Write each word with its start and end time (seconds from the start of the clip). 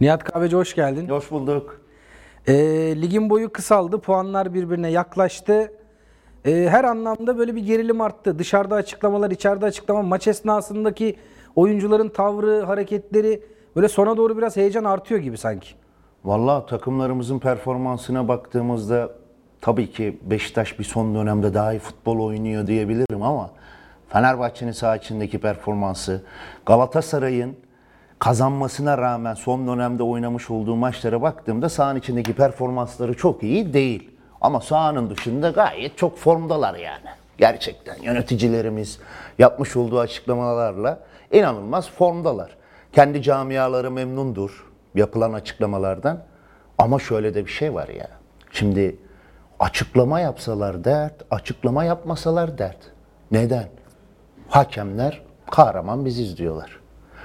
Nihat 0.00 0.24
Kahveci 0.24 0.56
hoş 0.56 0.74
geldin. 0.74 1.08
Hoş 1.08 1.30
bulduk. 1.30 1.80
Ee, 2.46 2.54
ligin 3.02 3.30
boyu 3.30 3.52
kısaldı, 3.52 4.00
puanlar 4.00 4.54
birbirine 4.54 4.90
yaklaştı. 4.90 5.72
Ee, 6.44 6.66
her 6.70 6.84
anlamda 6.84 7.38
böyle 7.38 7.56
bir 7.56 7.66
gerilim 7.66 8.00
arttı. 8.00 8.38
Dışarıda 8.38 8.74
açıklamalar, 8.74 9.30
içeride 9.30 9.66
açıklama, 9.66 10.02
maç 10.02 10.28
esnasındaki 10.28 11.16
oyuncuların 11.56 12.08
tavrı, 12.08 12.62
hareketleri 12.62 13.42
böyle 13.76 13.88
sona 13.88 14.16
doğru 14.16 14.38
biraz 14.38 14.56
heyecan 14.56 14.84
artıyor 14.84 15.20
gibi 15.20 15.38
sanki. 15.38 15.68
Vallahi 16.24 16.66
takımlarımızın 16.66 17.38
performansına 17.38 18.28
baktığımızda 18.28 19.10
tabii 19.60 19.90
ki 19.90 20.18
Beşiktaş 20.22 20.78
bir 20.78 20.84
son 20.84 21.14
dönemde 21.14 21.54
daha 21.54 21.72
iyi 21.72 21.78
futbol 21.78 22.18
oynuyor 22.18 22.66
diyebilirim 22.66 23.22
ama 23.22 23.50
Fenerbahçe'nin 24.08 24.72
saha 24.72 24.96
içindeki 24.96 25.38
performansı, 25.38 26.22
Galatasaray'ın 26.66 27.56
kazanmasına 28.18 28.98
rağmen 28.98 29.34
son 29.34 29.68
dönemde 29.68 30.02
oynamış 30.02 30.50
olduğu 30.50 30.76
maçlara 30.76 31.22
baktığımda 31.22 31.68
sahanın 31.68 31.98
içindeki 31.98 32.32
performansları 32.32 33.16
çok 33.16 33.42
iyi 33.42 33.72
değil. 33.72 34.10
Ama 34.40 34.60
sahanın 34.60 35.10
dışında 35.10 35.50
gayet 35.50 35.98
çok 35.98 36.18
formdalar 36.18 36.74
yani. 36.74 37.06
Gerçekten 37.38 38.02
yöneticilerimiz 38.02 38.98
yapmış 39.38 39.76
olduğu 39.76 39.98
açıklamalarla 39.98 41.00
inanılmaz 41.32 41.90
formdalar. 41.90 42.56
Kendi 42.92 43.22
camiaları 43.22 43.90
memnundur 43.90 44.66
yapılan 44.94 45.32
açıklamalardan. 45.32 46.22
Ama 46.78 46.98
şöyle 46.98 47.34
de 47.34 47.46
bir 47.46 47.50
şey 47.50 47.74
var 47.74 47.88
ya. 47.88 48.08
Şimdi 48.52 48.96
açıklama 49.60 50.20
yapsalar 50.20 50.84
dert, 50.84 51.14
açıklama 51.30 51.84
yapmasalar 51.84 52.58
dert. 52.58 52.78
Neden? 53.30 53.68
Hakemler 54.48 55.22
kahraman 55.50 56.04
biziz 56.04 56.36
diyorlar. 56.36 56.80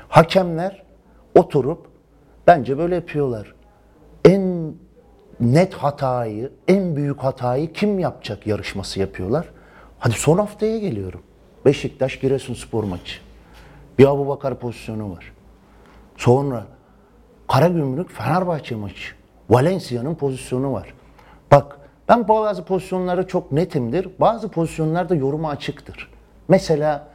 Hakemler 0.10 0.83
oturup 1.36 1.88
bence 2.48 2.78
böyle 2.78 2.96
yapıyorlar. 2.96 3.56
En 4.26 4.74
net 5.40 5.74
hatayı, 5.74 6.52
en 6.68 6.96
büyük 6.96 7.20
hatayı 7.20 7.74
kim 7.74 8.00
yapacak 8.00 8.48
yarışması 8.48 9.00
yapıyorlar. 9.00 9.50
Hadi 10.00 10.14
son 10.14 10.38
haftaya 10.38 10.80
geliyorum. 10.80 11.22
Beşiktaş 11.66 12.20
Giresunspor 12.20 12.84
maçı. 12.84 13.20
Bir 14.00 14.06
Abu 14.06 14.28
Bakar 14.28 14.60
pozisyonu 14.60 15.12
var. 15.12 15.34
Sonra 16.18 16.64
Karagümrük 17.48 18.12
Fenerbahçe 18.12 18.76
maçı. 18.76 19.14
Valencia'nın 19.50 20.16
pozisyonu 20.16 20.74
var. 20.74 20.94
Bak 21.52 21.80
ben 22.10 22.28
bazı 22.28 22.66
pozisyonları 22.66 23.28
çok 23.28 23.52
netimdir. 23.52 24.10
Bazı 24.20 24.50
pozisyonlarda 24.50 25.16
yoruma 25.16 25.50
açıktır. 25.50 26.10
Mesela 26.48 27.08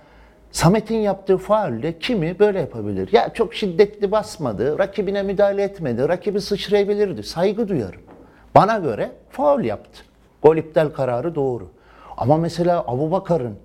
Samet'in 0.52 0.96
yaptığı 0.96 1.38
faulle 1.38 1.98
kimi 1.98 2.38
böyle 2.38 2.60
yapabilir? 2.60 3.08
Ya 3.12 3.32
çok 3.34 3.54
şiddetli 3.54 4.10
basmadı, 4.12 4.78
rakibine 4.78 5.22
müdahale 5.22 5.62
etmedi, 5.62 6.08
rakibi 6.08 6.40
sıçrayabilirdi. 6.40 7.22
Saygı 7.22 7.68
duyarım. 7.68 8.00
Bana 8.54 8.78
göre 8.78 9.10
faul 9.30 9.64
yaptı. 9.64 10.02
Gol 10.42 10.56
iptal 10.56 10.88
kararı 10.88 11.34
doğru. 11.34 11.68
Ama 12.16 12.36
mesela 12.36 12.84
Abu 12.86 13.10
Bakar'ın 13.10 13.56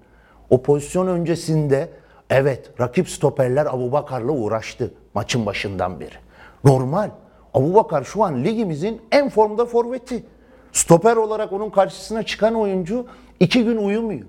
o 0.50 0.62
pozisyon 0.62 1.08
öncesinde 1.08 1.90
evet 2.30 2.72
rakip 2.80 3.10
stoperler 3.10 3.66
Abu 3.66 3.92
Bakar'la 3.92 4.32
uğraştı 4.32 4.94
maçın 5.14 5.46
başından 5.46 6.00
beri. 6.00 6.16
Normal. 6.64 7.10
Abu 7.54 7.74
Bakar 7.74 8.04
şu 8.04 8.24
an 8.24 8.44
ligimizin 8.44 9.02
en 9.12 9.30
formda 9.30 9.66
forveti. 9.66 10.24
Stoper 10.72 11.16
olarak 11.16 11.54
onun 11.54 11.70
karşısına 11.70 12.24
çıkan 12.24 12.56
oyuncu 12.56 13.08
iki 13.40 13.64
gün 13.64 13.78
uyumuyor. 13.78 14.26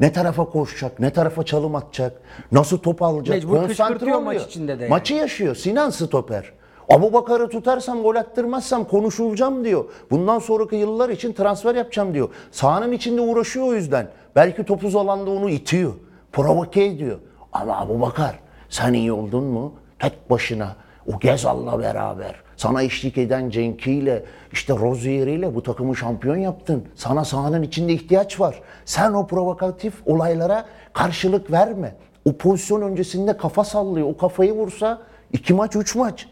Ne 0.00 0.12
tarafa 0.12 0.44
koşacak, 0.44 1.00
ne 1.00 1.10
tarafa 1.12 1.42
çalım 1.42 1.74
atacak, 1.74 2.20
nasıl 2.52 2.78
top 2.78 3.02
alacak, 3.02 3.36
Mecbur 3.36 3.68
kışkırtıyor 3.68 4.20
maç 4.20 4.42
içinde 4.42 4.78
de 4.78 4.82
yani. 4.82 4.90
Maçı 4.90 5.14
yaşıyor 5.14 5.54
Sinan 5.54 5.90
stoper. 5.90 6.52
Abu 6.92 7.12
Bakar'ı 7.12 7.48
tutarsam, 7.48 8.02
gol 8.02 8.14
attırmazsam 8.16 8.84
konuşulacağım 8.84 9.64
diyor. 9.64 9.84
Bundan 10.10 10.38
sonraki 10.38 10.76
yıllar 10.76 11.08
için 11.08 11.32
transfer 11.32 11.74
yapacağım 11.74 12.14
diyor. 12.14 12.28
Sahanın 12.50 12.92
içinde 12.92 13.20
uğraşıyor 13.20 13.66
o 13.66 13.74
yüzden. 13.74 14.08
Belki 14.36 14.64
topuz 14.64 14.96
alanda 14.96 15.30
onu 15.30 15.50
itiyor. 15.50 15.92
Provoke 16.32 16.84
ediyor. 16.84 17.18
Ama 17.52 17.76
Abu 17.76 18.00
Bakar 18.00 18.38
sen 18.68 18.92
iyi 18.92 19.12
oldun 19.12 19.44
mu? 19.44 19.72
Tek 19.98 20.30
başına 20.30 20.76
o 21.14 21.18
Gezal'la 21.18 21.78
beraber 21.78 22.34
sana 22.58 22.82
eşlik 22.82 23.18
eden 23.18 23.50
Cenk'iyle 23.50 24.24
işte 24.52 24.72
Rozier'iyle 24.72 25.54
bu 25.54 25.62
takımı 25.62 25.96
şampiyon 25.96 26.36
yaptın. 26.36 26.84
Sana 26.94 27.24
sahanın 27.24 27.62
içinde 27.62 27.92
ihtiyaç 27.92 28.40
var. 28.40 28.62
Sen 28.84 29.12
o 29.12 29.26
provokatif 29.26 29.94
olaylara 30.06 30.64
karşılık 30.92 31.52
verme. 31.52 31.94
O 32.24 32.32
pozisyon 32.32 32.82
öncesinde 32.82 33.36
kafa 33.36 33.64
sallıyor. 33.64 34.06
O 34.08 34.16
kafayı 34.16 34.52
vursa 34.52 34.98
iki 35.32 35.54
maç, 35.54 35.76
üç 35.76 35.94
maç. 35.94 36.26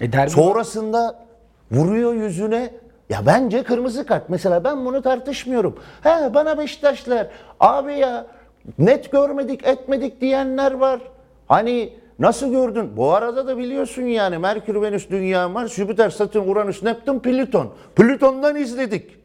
E 0.00 0.12
derbi 0.12 0.30
Sonrasında 0.30 1.18
vuruyor 1.72 2.14
yüzüne. 2.14 2.70
Ya 3.10 3.26
bence 3.26 3.62
kırmızı 3.62 4.06
kart. 4.06 4.28
Mesela 4.28 4.64
ben 4.64 4.84
bunu 4.86 5.02
tartışmıyorum. 5.02 5.78
He 6.02 6.34
bana 6.34 6.58
Beşiktaşlar 6.58 7.26
abi 7.60 7.94
ya 7.94 8.26
net 8.78 9.12
görmedik 9.12 9.66
etmedik 9.66 10.20
diyenler 10.20 10.72
var. 10.72 11.00
Hani 11.48 11.92
nasıl 12.20 12.50
gördün? 12.52 12.96
Bu 12.96 13.12
arada 13.12 13.46
da 13.46 13.58
biliyorsun 13.58 14.02
yani 14.02 14.38
Merkür, 14.38 14.82
Venüs, 14.82 15.10
Dünya, 15.10 15.48
Mars, 15.48 15.74
Jüpiter, 15.74 16.10
Satürn, 16.10 16.48
Uranüs, 16.48 16.82
Neptün, 16.82 17.18
Plüton. 17.18 17.70
Plüton'dan 17.96 18.56
izledik 18.56 19.16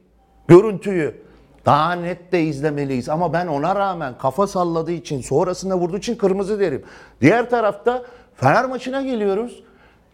görüntüyü. 0.47 1.25
Daha 1.65 1.91
net 1.93 2.31
de 2.31 2.41
izlemeliyiz 2.41 3.09
ama 3.09 3.33
ben 3.33 3.47
ona 3.47 3.75
rağmen 3.75 4.13
kafa 4.17 4.47
salladığı 4.47 4.91
için 4.91 5.21
sonrasında 5.21 5.77
vurduğu 5.77 5.97
için 5.97 6.15
kırmızı 6.15 6.59
derim. 6.59 6.83
Diğer 7.21 7.49
tarafta 7.49 8.03
Fener 8.35 8.65
maçına 8.65 9.01
geliyoruz. 9.01 9.63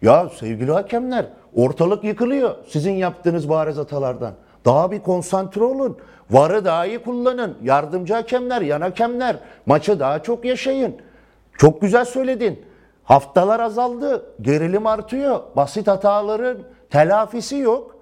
Ya 0.02 0.28
sevgili 0.28 0.72
hakemler 0.72 1.26
ortalık 1.54 2.04
yıkılıyor 2.04 2.54
sizin 2.68 2.92
yaptığınız 2.92 3.48
bariz 3.48 3.76
hatalardan. 3.76 4.32
Daha 4.64 4.90
bir 4.90 5.00
konsantre 5.00 5.62
olun. 5.62 5.98
Varı 6.30 6.64
daha 6.64 6.86
iyi 6.86 6.98
kullanın. 6.98 7.56
Yardımcı 7.62 8.14
hakemler, 8.14 8.62
yan 8.62 8.80
hakemler 8.80 9.36
maçı 9.66 10.00
daha 10.00 10.22
çok 10.22 10.44
yaşayın. 10.44 10.96
Çok 11.58 11.80
güzel 11.80 12.04
söyledin. 12.04 12.62
Haftalar 13.12 13.60
azaldı. 13.60 14.24
Gerilim 14.40 14.86
artıyor. 14.86 15.40
Basit 15.56 15.88
hataların 15.88 16.58
telafisi 16.90 17.56
yok. 17.56 17.96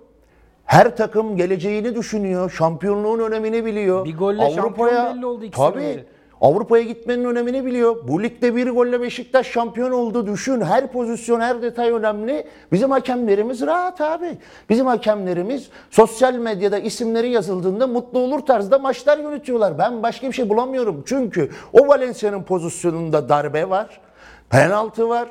Her 0.65 0.97
takım 0.97 1.37
geleceğini 1.37 1.95
düşünüyor. 1.95 2.51
Şampiyonluğun 2.51 3.19
önemini 3.19 3.65
biliyor. 3.65 4.05
Bir 4.05 4.17
golle 4.17 4.51
şampiyon 4.51 5.15
belli 5.15 5.27
oldu 5.27 5.45
iki 5.45 5.57
Tabii. 5.57 5.79
önce. 5.79 6.05
Avrupa'ya 6.41 6.85
gitmenin 6.85 7.25
önemini 7.25 7.65
biliyor. 7.65 8.09
Bu 8.09 8.23
ligde 8.23 8.57
bir 8.57 8.71
golle 8.71 9.01
Beşiktaş 9.01 9.47
şampiyon 9.47 9.91
oldu. 9.91 10.27
Düşün 10.27 10.61
her 10.61 10.93
pozisyon, 10.93 11.41
her 11.41 11.63
detay 11.63 11.91
önemli. 11.91 12.47
Bizim 12.73 12.91
hakemlerimiz 12.91 13.63
rahat 13.63 14.01
abi. 14.01 14.39
Bizim 14.69 14.87
hakemlerimiz 14.87 15.71
sosyal 15.91 16.35
medyada 16.35 16.79
isimleri 16.79 17.31
yazıldığında 17.31 17.87
mutlu 17.87 18.19
olur 18.19 18.41
tarzda 18.41 18.79
maçlar 18.79 19.19
yönetiyorlar. 19.19 19.79
Ben 19.79 20.03
başka 20.03 20.29
bir 20.29 20.33
şey 20.33 20.49
bulamıyorum. 20.49 21.03
Çünkü 21.07 21.51
o 21.73 21.89
Valencia'nın 21.89 22.43
pozisyonunda 22.43 23.29
darbe 23.29 23.71
var. 23.71 24.01
Penaltı 24.51 25.09
var. 25.09 25.29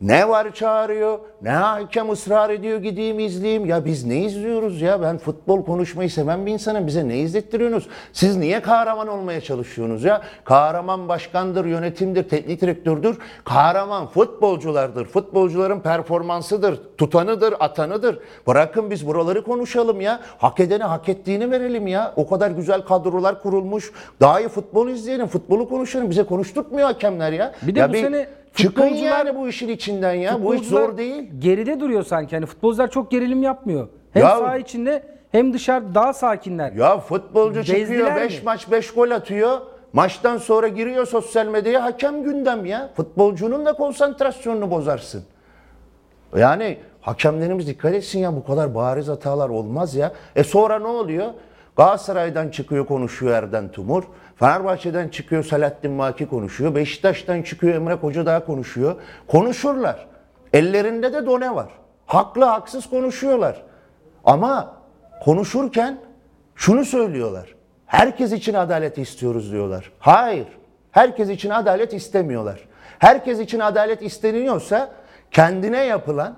Ne 0.00 0.28
var 0.28 0.54
çağırıyor, 0.54 1.18
ne 1.42 1.50
hakem 1.50 2.10
ısrar 2.10 2.50
ediyor 2.50 2.78
gideyim 2.78 3.18
izleyeyim. 3.18 3.66
Ya 3.66 3.84
biz 3.84 4.04
ne 4.04 4.24
izliyoruz 4.24 4.80
ya? 4.80 5.02
Ben 5.02 5.18
futbol 5.18 5.64
konuşmayı 5.64 6.10
seven 6.10 6.46
bir 6.46 6.52
insanım. 6.52 6.86
Bize 6.86 7.08
ne 7.08 7.18
izlettiriyorsunuz? 7.18 7.88
Siz 8.12 8.36
niye 8.36 8.62
kahraman 8.62 9.08
olmaya 9.08 9.40
çalışıyorsunuz 9.40 10.04
ya? 10.04 10.22
Kahraman 10.44 11.08
başkandır, 11.08 11.64
yönetimdir, 11.64 12.28
teknik 12.28 12.60
direktördür. 12.60 13.18
Kahraman 13.44 14.06
futbolculardır. 14.06 15.04
Futbolcuların 15.04 15.80
performansıdır, 15.80 16.80
tutanıdır, 16.98 17.54
atanıdır. 17.60 18.18
Bırakın 18.46 18.90
biz 18.90 19.06
buraları 19.06 19.44
konuşalım 19.44 20.00
ya. 20.00 20.20
Hak 20.38 20.60
edene 20.60 20.84
hak 20.84 21.08
ettiğini 21.08 21.50
verelim 21.50 21.86
ya. 21.86 22.12
O 22.16 22.28
kadar 22.28 22.50
güzel 22.50 22.80
kadrolar 22.80 23.42
kurulmuş. 23.42 23.92
Daha 24.20 24.40
iyi 24.40 24.48
futbol 24.48 24.88
izleyelim, 24.88 25.26
futbolu 25.26 25.68
konuşalım. 25.68 26.10
Bize 26.10 26.22
konuşturtmuyor 26.22 26.86
hakemler 26.86 27.32
ya. 27.32 27.52
Bir 27.62 27.74
de 27.74 27.80
ya 27.80 27.92
bu 27.92 27.96
sene 27.96 28.28
Çıkın 28.58 28.82
futbolcular- 28.82 29.04
yani 29.10 29.36
bu 29.36 29.48
işin 29.48 29.68
içinden 29.68 30.12
ya. 30.14 30.42
Bu 30.44 30.54
iş 30.54 30.60
Futbolcular 30.60 30.88
zor 30.88 30.96
değil. 30.98 31.30
Geride 31.38 31.80
duruyor 31.80 32.02
sanki. 32.02 32.36
Hani 32.36 32.46
futbolcular 32.46 32.90
çok 32.90 33.10
gerilim 33.10 33.42
yapmıyor. 33.42 33.88
Hem 34.12 34.22
Ya- 34.22 34.36
saha 34.38 34.56
içinde 34.56 35.02
hem 35.32 35.52
dışarı 35.52 35.94
daha 35.94 36.12
sakinler. 36.12 36.72
Ya 36.72 36.98
futbolcu 36.98 37.60
Bezdiler 37.60 37.80
çıkıyor 37.80 38.12
mi? 38.12 38.20
5 38.20 38.42
maç 38.42 38.70
5 38.70 38.90
gol 38.94 39.10
atıyor. 39.10 39.58
Maçtan 39.92 40.36
sonra 40.38 40.68
giriyor 40.68 41.06
sosyal 41.06 41.46
medyaya 41.46 41.84
hakem 41.84 42.22
gündem 42.22 42.64
ya. 42.66 42.90
Futbolcunun 42.96 43.66
da 43.66 43.72
konsantrasyonunu 43.72 44.70
bozarsın. 44.70 45.22
Yani 46.36 46.78
hakemlerimiz 47.00 47.66
dikkat 47.66 47.94
etsin 47.94 48.18
ya 48.18 48.36
bu 48.36 48.44
kadar 48.44 48.74
bariz 48.74 49.08
hatalar 49.08 49.48
olmaz 49.48 49.94
ya. 49.94 50.12
E 50.36 50.44
sonra 50.44 50.78
ne 50.78 50.86
oluyor? 50.86 51.26
Galatasaray'dan 51.78 52.48
çıkıyor 52.48 52.86
konuşuyor 52.86 53.32
Erden 53.32 53.68
Tumur. 53.68 54.04
Fenerbahçe'den 54.36 55.08
çıkıyor 55.08 55.44
Selahattin 55.44 55.90
Maki 55.90 56.28
konuşuyor. 56.28 56.74
Beşiktaş'tan 56.74 57.42
çıkıyor 57.42 57.74
Emre 57.74 57.96
Koca 57.96 58.26
daha 58.26 58.44
konuşuyor. 58.44 58.96
Konuşurlar. 59.28 60.06
Ellerinde 60.52 61.12
de 61.12 61.26
done 61.26 61.54
var. 61.54 61.68
Haklı 62.06 62.44
haksız 62.44 62.90
konuşuyorlar. 62.90 63.62
Ama 64.24 64.74
konuşurken 65.24 65.98
şunu 66.54 66.84
söylüyorlar. 66.84 67.54
Herkes 67.86 68.32
için 68.32 68.54
adalet 68.54 68.98
istiyoruz 68.98 69.52
diyorlar. 69.52 69.92
Hayır. 69.98 70.48
Herkes 70.90 71.28
için 71.28 71.50
adalet 71.50 71.92
istemiyorlar. 71.92 72.60
Herkes 72.98 73.38
için 73.38 73.60
adalet 73.60 74.02
isteniyorsa 74.02 74.90
kendine 75.30 75.84
yapılan 75.84 76.36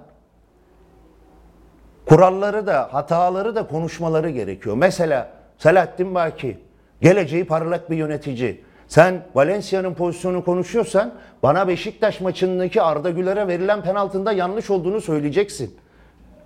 kuralları 2.07 2.67
da 2.67 2.89
hataları 2.95 3.55
da 3.55 3.67
konuşmaları 3.67 4.31
gerekiyor. 4.31 4.77
Mesela 4.77 5.29
Selahattin 5.59 6.15
Baki 6.15 6.59
geleceği 7.01 7.45
parlak 7.45 7.91
bir 7.91 7.97
yönetici. 7.97 8.65
Sen 8.89 9.23
Valencia'nın 9.35 9.95
pozisyonu 9.95 10.45
konuşuyorsan 10.45 11.15
bana 11.43 11.69
Beşiktaş 11.69 12.21
maçındaki 12.21 12.83
Arda 12.83 13.11
Güler'e 13.11 13.49
verilen 13.49 13.83
penaltında 13.83 14.33
yanlış 14.33 14.71
olduğunu 14.71 15.01
söyleyeceksin. 15.01 15.77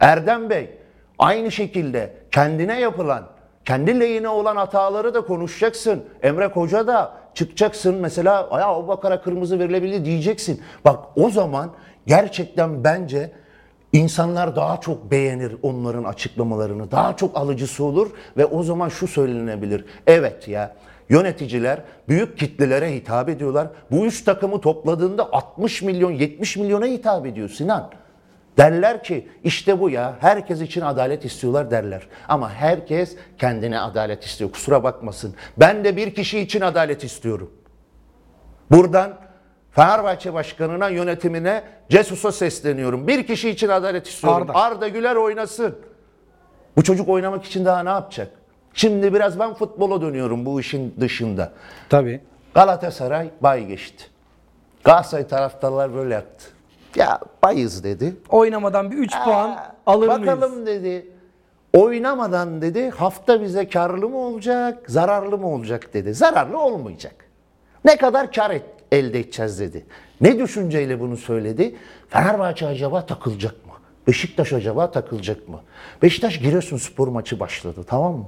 Erdem 0.00 0.50
Bey 0.50 0.78
aynı 1.18 1.50
şekilde 1.50 2.14
kendine 2.30 2.80
yapılan, 2.80 3.26
kendi 3.64 4.00
lehine 4.00 4.28
olan 4.28 4.56
hataları 4.56 5.14
da 5.14 5.20
konuşacaksın. 5.20 6.04
Emre 6.22 6.48
Koca 6.48 6.86
da 6.86 7.12
çıkacaksın 7.34 7.94
mesela 7.94 8.48
ya 8.52 8.74
o 8.74 8.88
bakara 8.88 9.22
kırmızı 9.22 9.58
verilebildi 9.58 10.04
diyeceksin. 10.04 10.62
Bak 10.84 10.98
o 11.16 11.30
zaman 11.30 11.70
gerçekten 12.06 12.84
bence 12.84 13.30
insanlar 13.94 14.56
daha 14.56 14.80
çok 14.80 15.10
beğenir 15.10 15.56
onların 15.62 16.04
açıklamalarını. 16.04 16.90
Daha 16.90 17.16
çok 17.16 17.36
alıcısı 17.36 17.84
olur 17.84 18.10
ve 18.36 18.46
o 18.46 18.62
zaman 18.62 18.88
şu 18.88 19.06
söylenebilir. 19.06 19.84
Evet 20.06 20.48
ya 20.48 20.76
yöneticiler 21.08 21.80
büyük 22.08 22.38
kitlelere 22.38 22.94
hitap 22.94 23.28
ediyorlar. 23.28 23.68
Bu 23.90 24.06
üç 24.06 24.24
takımı 24.24 24.60
topladığında 24.60 25.32
60 25.32 25.82
milyon 25.82 26.10
70 26.10 26.56
milyona 26.56 26.86
hitap 26.86 27.26
ediyor 27.26 27.48
Sinan. 27.48 27.90
Derler 28.56 29.02
ki 29.04 29.28
işte 29.44 29.80
bu 29.80 29.90
ya 29.90 30.16
herkes 30.20 30.60
için 30.60 30.80
adalet 30.80 31.24
istiyorlar 31.24 31.70
derler. 31.70 32.02
Ama 32.28 32.50
herkes 32.50 33.16
kendine 33.38 33.80
adalet 33.80 34.24
istiyor 34.24 34.52
kusura 34.52 34.82
bakmasın. 34.82 35.34
Ben 35.56 35.84
de 35.84 35.96
bir 35.96 36.14
kişi 36.14 36.40
için 36.40 36.60
adalet 36.60 37.04
istiyorum. 37.04 37.50
Buradan 38.70 39.23
Fenerbahçe 39.74 40.34
Başkanı'na, 40.34 40.88
yönetimine, 40.88 41.62
Cesus'a 41.88 42.32
sesleniyorum. 42.32 43.08
Bir 43.08 43.26
kişi 43.26 43.50
için 43.50 43.68
adalet 43.68 44.06
istiyorum. 44.06 44.42
Arda. 44.42 44.54
Arda 44.54 44.88
Güler 44.88 45.16
oynasın. 45.16 45.78
Bu 46.76 46.82
çocuk 46.82 47.08
oynamak 47.08 47.44
için 47.44 47.64
daha 47.64 47.82
ne 47.82 47.88
yapacak? 47.88 48.28
Şimdi 48.74 49.14
biraz 49.14 49.38
ben 49.38 49.54
futbola 49.54 50.00
dönüyorum 50.00 50.46
bu 50.46 50.60
işin 50.60 50.94
dışında. 51.00 51.52
Tabii. 51.88 52.20
Galatasaray 52.54 53.30
bay 53.40 53.66
geçti. 53.66 54.04
Galatasaray 54.84 55.26
taraftarlar 55.26 55.94
böyle 55.94 56.14
yaptı. 56.14 56.44
Ya 56.96 57.20
bayız 57.42 57.84
dedi. 57.84 58.16
Oynamadan 58.28 58.90
bir 58.90 58.96
3 58.96 59.12
puan 59.24 59.58
alır 59.86 60.08
mıyız? 60.08 60.20
Bakalım 60.20 60.66
dedi. 60.66 61.06
Oynamadan 61.72 62.62
dedi 62.62 62.90
hafta 62.90 63.42
bize 63.42 63.68
karlı 63.68 64.08
mı 64.08 64.18
olacak, 64.18 64.90
zararlı 64.90 65.38
mı 65.38 65.48
olacak 65.48 65.94
dedi. 65.94 66.14
Zararlı 66.14 66.58
olmayacak. 66.58 67.14
Ne 67.84 67.96
kadar 67.96 68.32
kar 68.32 68.50
et, 68.50 68.62
elde 68.94 69.20
edeceğiz 69.20 69.60
dedi. 69.60 69.84
Ne 70.20 70.38
düşünceyle 70.38 71.00
bunu 71.00 71.16
söyledi? 71.16 71.74
Fenerbahçe 72.08 72.66
acaba 72.66 73.06
takılacak 73.06 73.66
mı? 73.66 73.72
Beşiktaş 74.06 74.52
acaba 74.52 74.90
takılacak 74.90 75.48
mı? 75.48 75.60
Beşiktaş 76.02 76.38
Giresunspor 76.38 77.08
maçı 77.08 77.40
başladı 77.40 77.84
tamam 77.86 78.14
mı? 78.14 78.26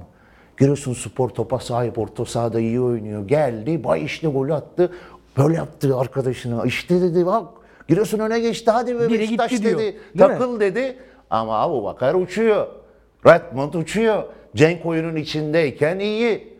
Giresunspor 0.59 1.29
topa 1.29 1.59
sahip 1.59 1.97
orta 1.99 2.25
sahada 2.25 2.59
iyi 2.59 2.81
oynuyor. 2.81 3.27
Geldi 3.27 3.83
bay 3.83 4.05
işte 4.05 4.27
golü 4.27 4.53
attı. 4.53 4.91
Böyle 5.37 5.55
yaptı 5.55 5.97
arkadaşına. 5.97 6.65
İşte 6.65 7.01
dedi 7.01 7.25
bak 7.25 7.47
Giresun 7.87 8.19
öne 8.19 8.39
geçti 8.39 8.71
hadi 8.71 8.99
be 8.99 9.09
Biri 9.09 9.19
Beşiktaş 9.19 9.51
gitti 9.51 9.63
diyor, 9.63 9.79
dedi. 9.79 9.85
değil 9.85 9.95
mi? 9.95 10.17
Takıl 10.17 10.59
dedi. 10.59 10.97
Ama 11.29 11.59
Abu 11.59 11.83
Bakar 11.83 12.13
uçuyor. 12.15 12.67
Redmond 13.25 13.73
uçuyor. 13.73 14.23
Cenk 14.55 14.85
oyunun 14.85 15.15
içindeyken 15.15 15.99
iyi. 15.99 16.56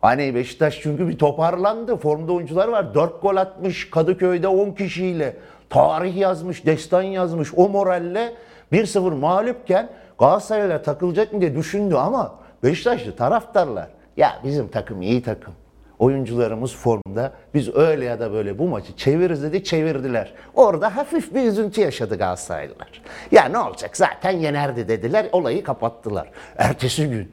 Hani 0.00 0.34
Beşiktaş 0.34 0.80
çünkü 0.82 1.08
bir 1.08 1.18
toparlandı. 1.18 1.96
Formda 1.96 2.32
oyuncular 2.32 2.68
var. 2.68 2.94
4 2.94 3.22
gol 3.22 3.36
atmış 3.36 3.90
Kadıköy'de 3.90 4.48
10 4.48 4.70
kişiyle. 4.70 5.36
Tarih 5.70 6.16
yazmış, 6.16 6.66
destan 6.66 7.02
yazmış. 7.02 7.48
O 7.56 7.68
moralle 7.68 8.32
1-0 8.72 9.14
mağlupken 9.14 9.90
Galatasaray'la 10.18 10.82
takılacak 10.82 11.32
mı 11.32 11.40
diye 11.40 11.56
düşündü 11.56 11.94
ama 11.94 12.34
Beşiktaşlı 12.62 13.16
taraftarlar 13.16 13.88
ya 14.16 14.40
bizim 14.44 14.68
takım 14.68 15.02
iyi 15.02 15.22
takım. 15.22 15.54
Oyuncularımız 15.98 16.76
formda. 16.76 17.32
Biz 17.54 17.74
öyle 17.74 18.04
ya 18.04 18.20
da 18.20 18.32
böyle 18.32 18.58
bu 18.58 18.68
maçı 18.68 18.96
çeviririz 18.96 19.42
dedi 19.42 19.64
çevirdiler. 19.64 20.32
Orada 20.54 20.96
hafif 20.96 21.34
bir 21.34 21.42
üzüntü 21.42 21.80
yaşadı 21.80 22.18
Galatasaraylılar. 22.18 23.02
Ya 23.30 23.44
ne 23.44 23.58
olacak 23.58 23.96
zaten 23.96 24.30
yenerdi 24.30 24.88
dediler 24.88 25.26
olayı 25.32 25.64
kapattılar. 25.64 26.30
Ertesi 26.58 27.10
gün 27.10 27.32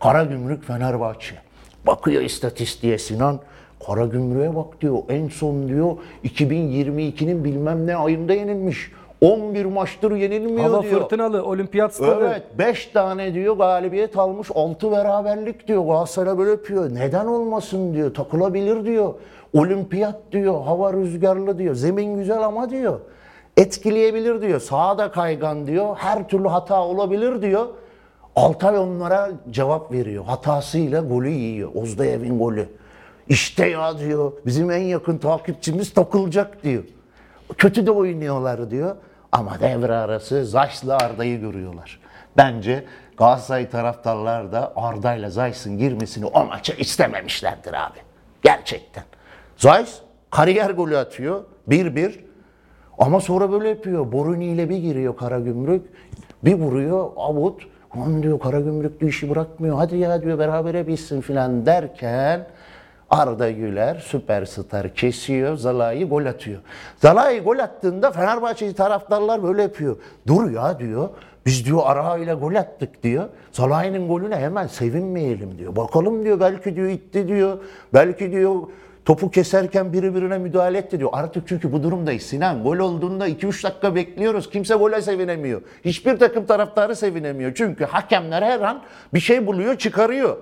Karagümrük 0.00 0.64
Fenerbahçe. 0.64 1.45
Bakıyor 1.86 2.22
istatistiğe 2.22 2.98
Sinan. 2.98 3.38
Karagümrük'e 3.86 4.56
bak 4.56 4.80
diyor 4.80 4.98
en 5.08 5.28
son 5.28 5.68
diyor 5.68 5.96
2022'nin 6.24 7.44
bilmem 7.44 7.86
ne 7.86 7.96
ayında 7.96 8.34
yenilmiş. 8.34 8.92
11 9.20 9.64
maçtır 9.64 10.12
yenilmiyor 10.16 10.70
Hava 10.70 10.82
diyor. 10.82 11.00
fırtınalı, 11.00 11.44
olimpiyat 11.44 11.94
stadı. 11.94 12.26
Evet 12.30 12.42
5 12.58 12.86
tane 12.86 13.34
diyor 13.34 13.56
galibiyet 13.56 14.18
almış 14.18 14.48
6 14.54 14.90
beraberlik 14.90 15.68
diyor 15.68 15.84
Galatasaray 15.86 16.38
böyle 16.38 16.50
yapıyor. 16.50 16.94
Neden 16.94 17.26
olmasın 17.26 17.94
diyor 17.94 18.14
takılabilir 18.14 18.84
diyor. 18.84 19.14
Olimpiyat 19.54 20.16
diyor 20.32 20.62
hava 20.62 20.92
rüzgarlı 20.92 21.58
diyor 21.58 21.74
zemin 21.74 22.16
güzel 22.16 22.42
ama 22.44 22.70
diyor. 22.70 23.00
Etkileyebilir 23.56 24.42
diyor 24.42 24.60
sahada 24.60 25.10
kaygan 25.10 25.66
diyor 25.66 25.96
her 25.96 26.28
türlü 26.28 26.48
hata 26.48 26.82
olabilir 26.84 27.42
diyor. 27.42 27.66
Altay 28.36 28.78
onlara 28.78 29.30
cevap 29.50 29.92
veriyor 29.92 30.24
hatasıyla 30.24 31.00
golü 31.00 31.28
yiyor 31.28 31.70
Ozdayev'in 31.74 32.38
golü. 32.38 32.68
İşte 33.28 33.66
ya 33.66 33.98
diyor 33.98 34.32
bizim 34.46 34.70
en 34.70 34.82
yakın 34.82 35.18
takipçimiz 35.18 35.94
takılacak 35.94 36.64
diyor. 36.64 36.84
Kötü 37.58 37.86
de 37.86 37.90
oynuyorlar 37.90 38.70
diyor. 38.70 38.96
Ama 39.32 39.60
devre 39.60 39.94
arası 39.94 40.46
Zayt'la 40.46 40.96
Arda'yı 40.96 41.40
görüyorlar. 41.40 42.00
Bence 42.36 42.84
Galatasaray 43.16 43.70
taraftarlar 43.70 44.52
da 44.52 44.72
Arda'yla 44.76 45.30
Zayt'ın 45.30 45.78
girmesini 45.78 46.26
o 46.26 46.44
maça 46.44 46.72
istememişlerdir 46.72 47.72
abi. 47.72 47.98
Gerçekten. 48.42 49.04
Zayt 49.56 50.02
kariyer 50.30 50.70
golü 50.70 50.96
atıyor. 50.96 51.44
1-1. 51.68 52.12
Ama 52.98 53.20
sonra 53.20 53.52
böyle 53.52 53.68
yapıyor. 53.68 54.12
Boruni 54.12 54.44
ile 54.46 54.68
bir 54.68 54.76
giriyor 54.76 55.16
Karagümrük. 55.16 55.86
Bir 56.44 56.54
vuruyor 56.54 57.10
avut. 57.16 57.62
Aman 57.96 58.22
diyor 58.22 58.40
Karagümrük 58.40 59.00
diyor 59.00 59.10
işi 59.10 59.30
bırakmıyor. 59.30 59.76
Hadi 59.76 59.96
ya 59.96 60.22
diyor 60.22 60.38
berabere 60.38 60.86
bitsin 60.86 61.20
filan 61.20 61.66
derken 61.66 62.46
Arda 63.10 63.50
Güler 63.50 63.94
süperstar 63.94 64.94
kesiyor. 64.94 65.56
Zalai 65.56 66.04
gol 66.04 66.26
atıyor. 66.26 66.60
Zalai 66.98 67.40
gol 67.40 67.58
attığında 67.58 68.10
Fenerbahçeli 68.10 68.74
taraftarlar 68.74 69.42
böyle 69.42 69.62
yapıyor. 69.62 69.96
Dur 70.26 70.50
ya 70.50 70.78
diyor. 70.78 71.08
Biz 71.46 71.66
diyor 71.66 71.80
Araha 71.84 72.18
ile 72.18 72.34
gol 72.34 72.54
attık 72.54 73.02
diyor. 73.02 73.24
Zalai'nin 73.52 74.08
golüne 74.08 74.36
hemen 74.36 74.66
sevinmeyelim 74.66 75.58
diyor. 75.58 75.76
Bakalım 75.76 76.24
diyor 76.24 76.40
belki 76.40 76.76
diyor 76.76 76.88
itti 76.88 77.28
diyor. 77.28 77.58
Belki 77.94 78.32
diyor 78.32 78.62
topu 79.06 79.30
keserken 79.30 79.92
biri 79.92 80.14
birine 80.14 80.38
müdahale 80.38 80.78
etti 80.78 80.98
diyor. 80.98 81.10
Artık 81.12 81.48
çünkü 81.48 81.72
bu 81.72 81.82
durumdayız 81.82 82.22
Sinan. 82.22 82.62
Gol 82.62 82.78
olduğunda 82.78 83.28
2-3 83.28 83.64
dakika 83.64 83.94
bekliyoruz. 83.94 84.50
Kimse 84.50 84.74
gole 84.74 85.02
sevinemiyor. 85.02 85.62
Hiçbir 85.84 86.18
takım 86.18 86.46
taraftarı 86.46 86.96
sevinemiyor. 86.96 87.52
Çünkü 87.54 87.84
hakemler 87.84 88.42
her 88.42 88.60
an 88.60 88.82
bir 89.14 89.20
şey 89.20 89.46
buluyor 89.46 89.78
çıkarıyor. 89.78 90.36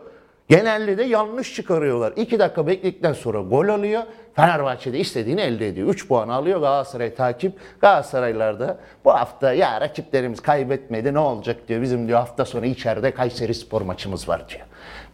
Genelde 0.48 0.98
de 0.98 1.02
yanlış 1.02 1.54
çıkarıyorlar. 1.54 2.12
2 2.16 2.38
dakika 2.38 2.66
bekledikten 2.66 3.12
sonra 3.12 3.40
gol 3.40 3.68
alıyor. 3.68 4.02
Fenerbahçe'de 4.36 4.98
istediğini 4.98 5.40
elde 5.40 5.68
ediyor. 5.68 5.88
3 5.88 6.08
puan 6.08 6.28
alıyor 6.28 6.60
Galatasaray 6.60 7.14
takip. 7.14 7.52
Galatasaraylar 7.80 8.60
da 8.60 8.78
bu 9.04 9.12
hafta 9.12 9.52
ya 9.52 9.80
rakiplerimiz 9.80 10.40
kaybetmedi 10.40 11.14
ne 11.14 11.18
olacak 11.18 11.68
diyor. 11.68 11.82
Bizim 11.82 12.08
diyor 12.08 12.18
hafta 12.18 12.44
sonu 12.44 12.66
içeride 12.66 13.10
Kayseri 13.10 13.54
Spor 13.54 13.82
maçımız 13.82 14.28
var 14.28 14.48
diyor. 14.48 14.66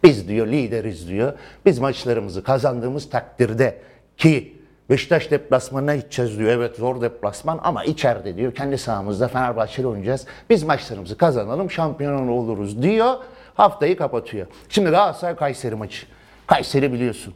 Biz 0.03 0.27
diyor 0.27 0.47
lideriz 0.47 1.07
diyor. 1.07 1.33
Biz 1.65 1.79
maçlarımızı 1.79 2.43
kazandığımız 2.43 3.09
takdirde 3.09 3.77
ki 4.17 4.61
Beşiktaş 4.89 5.31
deplasmanına 5.31 5.95
gideceğiz 5.95 6.39
diyor. 6.39 6.49
Evet 6.49 6.75
zor 6.75 7.01
deplasman 7.01 7.59
ama 7.63 7.83
içeride 7.83 8.37
diyor. 8.37 8.55
Kendi 8.55 8.77
sahamızda 8.77 9.27
Fenerbahçe'yle 9.27 9.87
oynayacağız. 9.87 10.25
Biz 10.49 10.63
maçlarımızı 10.63 11.17
kazanalım 11.17 11.71
şampiyon 11.71 12.27
oluruz 12.27 12.81
diyor. 12.83 13.13
Haftayı 13.55 13.97
kapatıyor. 13.97 14.47
Şimdi 14.69 14.89
Galatasaray 14.89 15.35
Kayseri 15.35 15.75
maçı. 15.75 16.05
Kayseri 16.47 16.93
biliyorsun. 16.93 17.33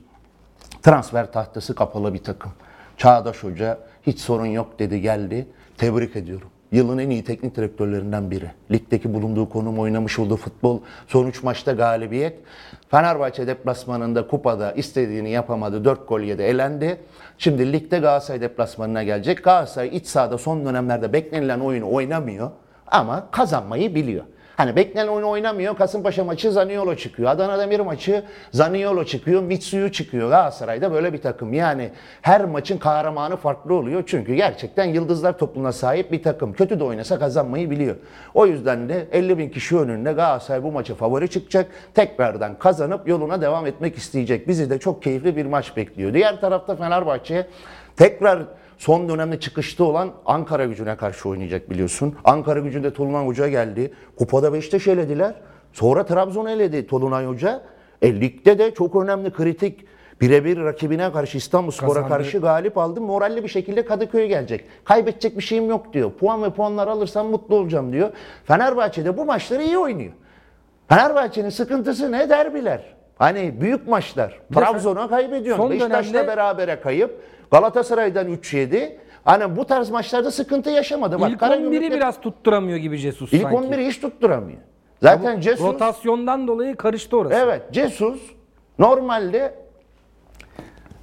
Transfer 0.84 1.31
tahtası 1.31 1.75
kapalı 1.75 2.13
bir 2.13 2.24
takım. 2.24 2.51
Çağdaş 2.98 3.43
Hoca 3.43 3.77
hiç 4.07 4.19
sorun 4.19 4.45
yok 4.45 4.79
dedi 4.79 5.01
geldi. 5.01 5.48
Tebrik 5.77 6.15
ediyorum. 6.15 6.50
Yılın 6.72 6.98
en 6.98 7.10
iyi 7.10 7.24
teknik 7.24 7.55
direktörlerinden 7.55 8.31
biri. 8.31 8.51
Ligdeki 8.72 9.13
bulunduğu 9.13 9.50
konum, 9.50 9.79
oynamış 9.79 10.19
olduğu 10.19 10.38
futbol, 10.38 10.79
sonuç 11.07 11.43
maçta 11.43 11.72
galibiyet. 11.72 12.39
Fenerbahçe 12.91 13.48
deplasmanında 13.48 14.27
kupada 14.27 14.72
istediğini 14.72 15.29
yapamadı. 15.29 15.86
4 15.86 16.07
gol 16.07 16.19
yedi, 16.19 16.41
elendi. 16.41 16.98
Şimdi 17.38 17.74
ligde 17.74 18.00
Galatasaray 18.00 18.41
deplasmanına 18.41 19.03
gelecek. 19.03 19.43
Galatasaray 19.43 19.98
iç 19.98 20.07
sahada 20.07 20.38
son 20.38 20.65
dönemlerde 20.65 21.13
beklenilen 21.13 21.60
oyunu 21.60 21.91
oynamıyor 21.93 22.51
ama 22.88 23.27
kazanmayı 23.31 23.95
biliyor. 23.95 24.24
Hani 24.58 24.76
beklenen 24.76 25.08
oyunu 25.08 25.30
oynamıyor. 25.30 25.78
Kasımpaşa 25.78 26.24
maçı 26.24 26.52
Zaniolo 26.52 26.96
çıkıyor. 26.96 27.30
Adana 27.30 27.60
Demir 27.60 27.80
maçı 27.80 28.24
Zaniolo 28.52 29.04
çıkıyor. 29.04 29.42
Mitsuyu 29.42 29.92
çıkıyor. 29.92 30.30
Galatasaray'da 30.30 30.92
böyle 30.92 31.14
bir 31.14 31.22
takım. 31.22 31.54
Yani 31.54 31.90
her 32.22 32.46
maçın 32.46 32.78
kahramanı 32.78 33.38
farklı 33.38 33.74
oluyor. 33.74 34.04
Çünkü 34.06 34.34
gerçekten 34.34 34.86
yıldızlar 34.86 35.38
topluluğuna 35.38 35.72
sahip 35.72 36.12
bir 36.12 36.24
takım. 36.24 36.54
Kötü 36.54 36.80
de 36.80 36.84
oynasa 36.84 37.20
kazanmayı 37.20 37.70
biliyor. 37.70 37.96
O 38.34 38.46
yüzden 38.46 38.90
de 38.90 39.08
50 39.12 39.38
bin 39.38 39.50
kişi 39.50 39.78
önünde 39.78 40.12
Galatasaray 40.12 40.64
bu 40.64 40.72
maça 40.72 40.96
favori 40.96 41.30
çıkacak. 41.30 41.72
Tekrardan 41.94 42.60
kazanıp 42.60 43.08
yoluna 43.08 43.42
devam 43.42 43.66
etmek 43.66 43.98
isteyecek. 43.98 44.48
Bizi 44.48 44.70
de 44.70 44.80
çok 44.80 45.04
keyifli 45.04 45.36
bir 45.36 45.46
maç 45.46 45.78
bekliyor. 45.78 46.14
Diğer 46.14 46.42
tarafta 46.42 46.76
Fenerbahçe 46.76 47.48
tekrar 47.98 48.40
son 48.77 49.10
dönemde 49.10 49.39
çıkışta 49.39 49.84
olan 49.84 50.12
Ankara 50.25 50.65
gücüne 50.65 50.96
karşı 50.96 51.29
oynayacak 51.29 51.70
biliyorsun. 51.70 52.15
Ankara 52.24 52.60
gücünde 52.60 52.94
Tolunay 52.94 53.25
Hoca 53.25 53.48
geldi. 53.48 53.94
Kupada 54.17 54.53
Beşiktaş 54.53 54.88
elediler. 54.88 55.36
Sonra 55.74 56.05
Trabzon 56.05 56.46
eledi 56.46 56.88
Tolunay 56.88 57.25
Hoca. 57.25 57.62
E, 58.01 58.22
ligde 58.22 58.60
de 58.60 58.74
çok 58.74 58.96
önemli 58.96 59.34
kritik 59.34 59.86
birebir 60.22 60.58
rakibine 60.58 61.12
karşı 61.12 61.38
İstanbulspor'a 61.38 62.08
karşı 62.08 62.39
galip 62.39 62.77
aldı. 62.77 63.01
Moralli 63.01 63.44
bir 63.44 63.48
şekilde 63.48 63.86
Kadıköy'e 63.86 64.27
gelecek. 64.27 64.65
Kaybedecek 64.84 65.38
bir 65.38 65.44
şeyim 65.44 65.70
yok 65.70 65.94
diyor. 65.94 66.12
Puan 66.12 66.44
ve 66.44 66.50
puanlar 66.50 66.88
alırsam 66.88 67.27
mutlu 67.27 67.55
olacağım 67.55 67.94
diyor. 67.94 68.10
Fenerbahçe 68.46 69.05
de 69.05 69.17
bu 69.17 69.25
maçları 69.25 69.63
iyi 69.63 69.77
oynuyor. 69.77 70.12
Fenerbahçe'nin 70.89 71.50
sıkıntısı 71.50 72.12
ne? 72.12 72.29
Derbiler. 72.29 72.95
Hani 73.17 73.62
büyük 73.62 73.88
maçlar. 73.88 74.39
Trabzon'a 74.53 75.07
kaybediyorsun. 75.07 75.69
Beşiktaş'la 75.69 76.13
dönemde- 76.13 76.27
berabere 76.27 76.79
kayıp. 76.79 77.22
Galatasaray'dan 77.51 78.27
3 78.27 78.53
yedi. 78.53 79.00
Hani 79.25 79.55
bu 79.55 79.65
tarz 79.65 79.89
maçlarda 79.89 80.31
sıkıntı 80.31 80.69
yaşamadı. 80.69 81.22
Bak 81.22 81.31
İlk 81.31 81.39
Karagümrük'te 81.39 81.86
11'i 81.88 81.91
biraz 81.95 82.22
tutturamıyor 82.22 82.77
gibi 82.77 82.98
Jesus 82.98 83.34
ilk 83.34 83.41
sanki. 83.41 83.57
11'i 83.57 83.88
hiç 83.88 84.00
tutturamıyor. 84.01 84.57
Zaten 85.01 85.39
Cesus 85.41 85.65
Rotasyondan 85.65 86.48
dolayı 86.48 86.75
karıştı 86.75 87.17
orası. 87.17 87.36
Evet 87.36 87.62
Cesus 87.72 88.22
normalde 88.79 89.53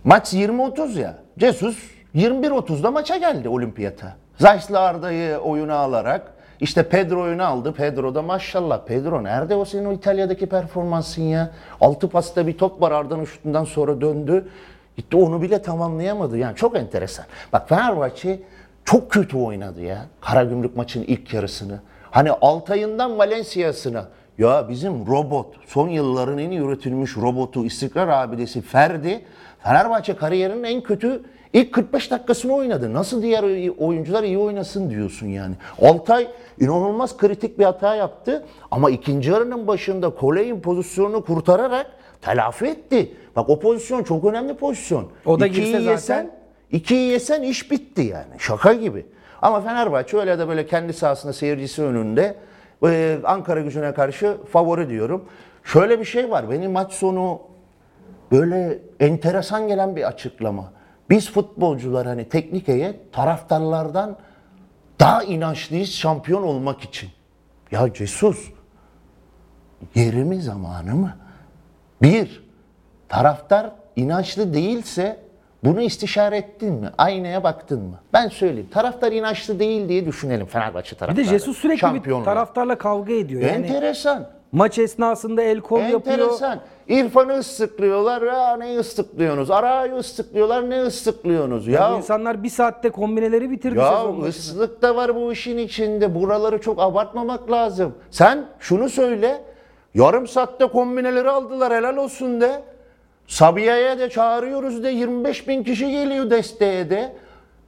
maç 0.05 0.35
20-30 0.35 0.99
ya. 0.99 1.19
Cesus 1.39 1.79
21-30'da 2.15 2.91
maça 2.91 3.17
geldi 3.17 3.49
olimpiyata. 3.49 4.17
Zayt'la 4.39 4.81
Arda'yı 4.81 5.37
oyuna 5.39 5.75
alarak 5.75 6.33
işte 6.63 6.89
Pedro 6.89 7.23
oyunu 7.23 7.45
aldı. 7.45 7.73
Pedro 7.73 8.15
da 8.15 8.23
maşallah. 8.23 8.81
Pedro 8.87 9.25
nerede 9.25 9.57
o 9.57 9.65
senin 9.65 9.85
o 9.85 9.93
İtalya'daki 9.93 10.47
performansın 10.47 11.23
ya? 11.23 11.51
Altı 11.81 12.09
pasta 12.09 12.47
bir 12.47 12.59
top 12.59 12.81
var 12.83 12.93
Arda'nın 12.93 13.25
şutundan 13.25 13.65
sonra 13.65 14.01
döndü. 14.01 14.49
Gitti 14.97 15.17
onu 15.17 15.43
bile 15.43 15.63
tamamlayamadı. 15.63 16.39
Yani 16.39 16.57
çok 16.57 16.77
enteresan. 16.77 17.25
Bak 17.53 17.69
Fenerbahçe 17.69 18.41
çok 18.85 19.11
kötü 19.11 19.37
oynadı 19.37 19.81
ya. 19.81 20.07
Karagümrük 20.21 20.77
maçın 20.77 21.03
ilk 21.03 21.35
yarısını. 21.35 21.81
Hani 22.11 22.31
Altay'ından 22.31 23.19
Valencia'sına. 23.19 24.09
Ya 24.39 24.69
bizim 24.69 25.07
robot, 25.07 25.47
son 25.67 25.89
yılların 25.89 26.39
en 26.39 26.51
iyi 26.51 26.61
üretilmiş 26.61 27.17
robotu, 27.17 27.65
istikrar 27.65 28.09
abidesi 28.09 28.63
Ferdi, 28.63 29.25
Fenerbahçe 29.63 30.17
kariyerinin 30.17 30.63
en 30.65 30.81
kötü 30.81 31.23
ilk 31.53 31.73
45 31.73 32.11
dakikasını 32.11 32.55
oynadı. 32.55 32.93
Nasıl 32.95 33.23
diğer 33.23 33.43
oyuncular 33.79 34.23
iyi 34.23 34.39
oynasın 34.39 34.91
diyorsun 34.91 35.27
yani. 35.27 35.55
Altay 35.83 36.29
inanılmaz 36.61 37.17
kritik 37.17 37.59
bir 37.59 37.65
hata 37.65 37.95
yaptı 37.95 38.45
ama 38.71 38.91
ikinci 38.91 39.31
yarının 39.31 39.67
başında 39.67 40.11
Koley'in 40.11 40.61
pozisyonunu 40.61 41.25
kurtararak 41.25 41.87
telafi 42.23 42.67
etti. 42.67 43.13
Bak 43.37 43.49
o 43.49 43.59
pozisyon 43.61 44.03
çok 44.03 44.25
önemli 44.25 44.55
pozisyon. 44.55 45.09
O 45.27 45.41
da 45.41 45.47
İkiyi 45.47 45.65
girse 45.67 45.79
zaten- 45.79 45.93
yesen, 45.93 46.31
ikiyi 46.73 47.11
yesen 47.11 47.43
iş 47.43 47.71
bitti 47.71 48.03
yani. 48.03 48.35
Şaka 48.39 48.73
gibi. 48.73 49.07
Ama 49.43 49.61
Fenerbahçe 49.61 50.17
öyle 50.19 50.39
de 50.39 50.49
böyle 50.49 50.67
kendi 50.67 50.93
sahasında 50.93 51.33
seyircisi 51.33 51.83
önünde 51.83 52.35
e, 52.85 53.19
Ankara 53.25 53.61
gücüne 53.61 53.95
karşı 53.95 54.37
favori 54.53 54.89
diyorum. 54.89 55.25
Şöyle 55.65 56.01
bir 56.01 56.05
şey 56.05 56.31
var. 56.31 56.51
Benim 56.51 56.71
maç 56.73 56.93
sonu 56.93 57.41
böyle 58.33 58.79
enteresan 59.01 59.69
gelen 59.69 59.97
bir 59.97 60.09
açıklama. 60.09 60.73
Biz 61.11 61.31
futbolcular 61.31 62.07
hani 62.07 62.29
teknik 62.29 62.69
heyet 62.69 63.13
taraftarlardan 63.13 64.17
daha 65.01 65.23
inançlıyız 65.23 65.91
şampiyon 65.91 66.43
olmak 66.43 66.81
için. 66.81 67.11
Ya 67.71 67.93
Cesus 67.93 68.51
yeri 69.95 70.25
mi 70.25 70.43
zamanı 70.43 70.95
mı? 70.95 71.17
Bir, 72.03 72.45
taraftar 73.09 73.73
inançlı 73.97 74.55
değilse 74.55 75.21
bunu 75.65 75.81
istişare 75.81 76.37
ettin 76.37 76.73
mi? 76.75 76.91
Aynaya 76.99 77.45
baktın 77.45 77.83
mı? 77.83 78.01
Ben 78.13 78.29
söyleyeyim. 78.29 78.69
Taraftar 78.73 79.13
inançlı 79.13 79.59
değil 79.59 79.89
diye 79.89 80.07
düşünelim 80.07 80.47
Fenerbahçe 80.47 80.93
Bir 80.95 80.99
taraftarı. 80.99 81.27
de 81.27 81.31
Jesus 81.31 81.57
sürekli 81.59 81.79
Şampiyon 81.79 82.21
bir 82.21 82.25
taraftarla 82.25 82.79
kavga 82.79 83.13
ediyor. 83.13 83.43
Yani 83.43 83.67
Enteresan. 83.67 84.29
Maç 84.53 84.79
esnasında 84.79 85.43
el 85.43 85.61
kol 85.61 85.81
yapıyor. 85.81 86.19
Enteresan. 86.19 86.61
İrfan'ı 86.89 87.39
ıslıklıyorlar. 87.39 88.23
Ya 88.23 88.57
ne 88.57 88.79
ıslıklıyorsunuz? 88.79 89.51
Arayı 89.51 89.95
ıslıklıyorlar. 89.95 90.71
Ne 90.71 90.83
ıslıklıyorsunuz? 90.83 91.67
Bu 91.67 91.71
Ya, 91.71 91.97
insanlar 91.97 92.43
bir 92.43 92.49
saatte 92.49 92.91
kombineleri 92.91 93.51
bitirdi 93.51 93.79
ya 93.79 93.89
sezon 93.97 94.13
başında. 94.23 94.29
ıslık 94.29 94.83
da 94.83 94.97
var 94.97 95.15
bu 95.17 95.33
işin 95.33 95.59
içinde. 95.59 96.15
Buraları 96.15 96.61
çok 96.61 96.81
abartmamak 96.81 97.51
lazım. 97.51 97.95
Sen 98.11 98.45
şunu 98.59 98.89
söyle. 98.89 99.43
Yarım 99.95 100.27
saatte 100.27 100.67
kombineleri 100.67 101.31
aldılar. 101.31 101.73
Helal 101.73 101.97
olsun 101.97 102.41
de. 102.41 102.63
Sabiha'ya 103.27 103.99
de 103.99 104.11
çağırıyoruz 104.11 104.85
de 104.85 104.89
25 104.89 105.49
bin 105.49 105.65
kişi 105.65 105.91
geliyor 105.91 106.31
desteğe 106.31 106.91
de. 106.91 107.13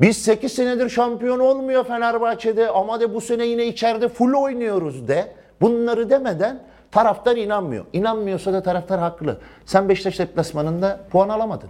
Biz 0.00 0.16
8 0.16 0.52
senedir 0.52 0.88
şampiyon 0.88 1.40
olmuyor 1.40 1.84
Fenerbahçe'de 1.84 2.68
ama 2.70 3.00
de 3.00 3.14
bu 3.14 3.20
sene 3.20 3.46
yine 3.46 3.66
içeride 3.66 4.08
full 4.08 4.34
oynuyoruz 4.34 5.08
de. 5.08 5.32
Bunları 5.60 6.10
demeden 6.10 6.58
taraftar 6.94 7.36
inanmıyor. 7.36 7.84
İnanmıyorsa 7.92 8.52
da 8.52 8.62
taraftar 8.62 9.00
haklı. 9.00 9.38
Sen 9.66 9.88
Beşiktaş 9.88 10.18
deplasmanında 10.18 11.00
puan 11.10 11.28
alamadın. 11.28 11.68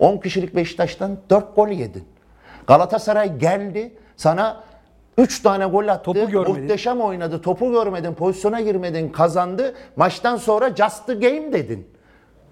10 0.00 0.18
kişilik 0.18 0.56
Beşiktaş'tan 0.56 1.18
4 1.30 1.56
gol 1.56 1.68
yedin. 1.68 2.04
Galatasaray 2.66 3.38
geldi 3.38 3.92
sana 4.16 4.62
3 5.18 5.42
tane 5.42 5.64
gol 5.64 5.88
attı. 5.88 6.04
Topu 6.04 6.30
görmedin. 6.30 6.62
Muhteşem 6.62 7.00
oynadı. 7.00 7.42
Topu 7.42 7.72
görmedin, 7.72 8.14
pozisyona 8.14 8.60
girmedin, 8.60 9.08
kazandı. 9.08 9.74
Maçtan 9.96 10.36
sonra 10.36 10.76
just 10.76 11.06
the 11.06 11.14
game 11.14 11.52
dedin. 11.52 11.88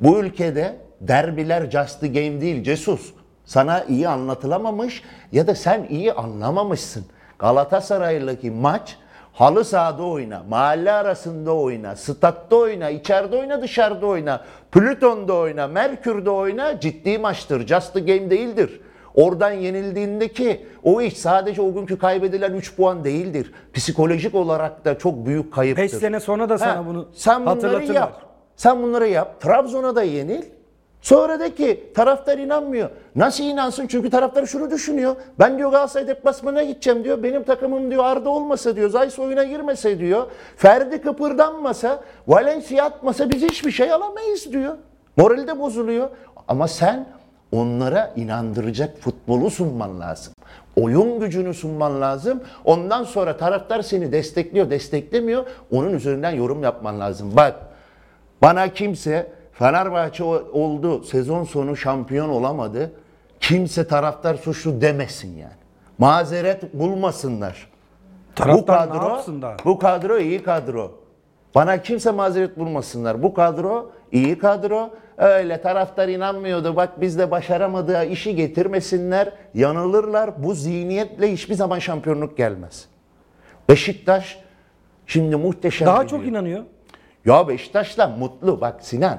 Bu 0.00 0.18
ülkede 0.18 0.76
derbiler 1.00 1.70
just 1.70 2.00
the 2.00 2.08
game 2.08 2.40
değil 2.40 2.64
Cesus. 2.64 3.12
Sana 3.44 3.84
iyi 3.84 4.08
anlatılamamış 4.08 5.02
ya 5.32 5.46
da 5.46 5.54
sen 5.54 5.86
iyi 5.90 6.12
anlamamışsın. 6.12 7.04
Galatasaray'daki 7.38 8.50
maç 8.50 8.96
halı 9.32 9.64
sahada 9.64 10.02
oyna, 10.02 10.42
mahalle 10.48 10.92
arasında 10.92 11.54
oyna, 11.54 11.96
statta 11.96 12.56
oyna, 12.56 12.90
içeride 12.90 13.36
oyna, 13.36 13.62
dışarıda 13.62 14.06
oyna, 14.06 14.40
Plüton'da 14.72 15.34
oyna, 15.34 15.66
Merkür'de 15.66 16.30
oyna 16.30 16.80
ciddi 16.80 17.18
maçtır. 17.18 17.66
Just 17.66 17.94
the 17.94 18.00
game 18.00 18.30
değildir. 18.30 18.80
Oradan 19.14 19.50
yenildiğindeki 19.50 20.66
o 20.82 21.00
iş 21.00 21.16
sadece 21.18 21.62
o 21.62 21.74
günkü 21.74 21.98
kaybedilen 21.98 22.52
3 22.52 22.76
puan 22.76 23.04
değildir. 23.04 23.52
Psikolojik 23.74 24.34
olarak 24.34 24.84
da 24.84 24.98
çok 24.98 25.26
büyük 25.26 25.52
kayıptır. 25.52 25.82
5 25.82 25.90
sene 25.90 26.20
sonra 26.20 26.48
da 26.48 26.58
sana 26.58 26.76
Ha, 26.76 26.86
bunu 26.86 27.08
sen 27.14 27.46
bunları 27.46 27.84
yap. 27.92 28.22
Sen 28.56 28.82
bunları 28.82 29.08
yap. 29.08 29.40
Trabzon'a 29.40 29.96
da 29.96 30.02
yenil. 30.02 30.42
Sonra 31.02 31.40
de 31.40 31.54
ki 31.54 31.90
taraftar 31.94 32.38
inanmıyor. 32.38 32.90
Nasıl 33.16 33.44
inansın? 33.44 33.87
Çünkü 33.87 34.11
taraftar 34.11 34.47
şunu 34.47 34.71
düşünüyor. 34.71 35.16
Ben 35.38 35.59
diyor 35.59 35.71
Galatasaray 35.71 36.06
deplasmanına 36.06 36.62
gideceğim 36.62 37.04
diyor. 37.04 37.23
Benim 37.23 37.42
takımım 37.42 37.90
diyor 37.90 38.04
Arda 38.04 38.30
olmasa 38.30 38.76
diyor. 38.76 38.90
Zayis 38.90 39.18
oyuna 39.18 39.44
girmese 39.44 39.99
diyor. 39.99 40.26
Ferdi 40.56 41.02
kıpırdanmasa, 41.02 42.00
Valencia 42.28 42.85
atmasa 42.85 43.30
biz 43.30 43.42
hiçbir 43.42 43.71
şey 43.71 43.92
alamayız 43.92 44.52
diyor. 44.52 44.76
Morali 45.16 45.47
de 45.47 45.59
bozuluyor. 45.59 46.09
Ama 46.49 46.68
sen 46.68 47.06
onlara 47.52 48.12
inandıracak 48.16 48.99
futbolu 48.99 49.50
sunman 49.50 50.00
lazım. 50.00 50.35
Oyun 50.76 51.21
gücünü 51.21 51.54
sunman 51.54 52.00
lazım. 52.00 52.40
Ondan 52.64 53.04
sonra 53.04 53.37
taraftar 53.37 53.82
seni 53.82 54.12
destekliyor, 54.12 54.71
desteklemiyor. 54.71 55.47
Onun 55.73 55.92
üzerinden 55.92 56.30
yorum 56.30 56.62
yapman 56.62 57.00
lazım. 57.00 57.37
Bak 57.37 57.54
bana 58.42 58.68
kimse 58.68 59.41
Fenerbahçe 59.52 60.25
oldu 60.25 61.04
sezon 61.04 61.44
sonu 61.44 61.76
şampiyon 61.76 62.28
olamadı. 62.28 62.92
Kimse 63.40 63.87
taraftar 63.87 64.35
suçlu 64.35 64.80
demesin 64.80 65.37
yani. 65.37 65.52
Mazeret 65.99 66.75
bulmasınlar. 66.75 67.68
Taraftar 68.35 68.90
ne 68.90 68.97
yapsın 68.97 69.42
daha? 69.42 69.56
Bu 69.64 69.78
kadro 69.78 70.18
iyi 70.18 70.42
kadro. 70.42 70.90
Bana 71.54 71.82
kimse 71.82 72.11
mazeret 72.11 72.59
bulmasınlar. 72.59 73.23
Bu 73.23 73.35
kadro 73.35 73.92
iyi 74.12 74.38
kadro. 74.38 74.90
Öyle 75.18 75.61
taraftar 75.62 76.09
inanmıyordu. 76.09 76.76
Bak 76.76 77.00
biz 77.00 77.18
de 77.18 77.30
başaramadığı 77.30 78.04
işi 78.04 78.37
getirmesinler. 78.37 79.32
Yanılırlar. 79.54 80.44
Bu 80.44 80.54
zihniyetle 80.54 81.32
hiçbir 81.32 81.54
zaman 81.54 81.78
şampiyonluk 81.78 82.37
gelmez. 82.37 82.88
Beşiktaş 83.68 84.38
şimdi 85.06 85.37
muhteşem 85.37 85.87
Daha 85.87 86.06
çok 86.06 86.26
inanıyor. 86.26 86.62
Ya 87.25 87.49
Beşiktaş'la 87.49 88.09
mutlu. 88.09 88.61
Bak 88.61 88.85
Sinan 88.85 89.18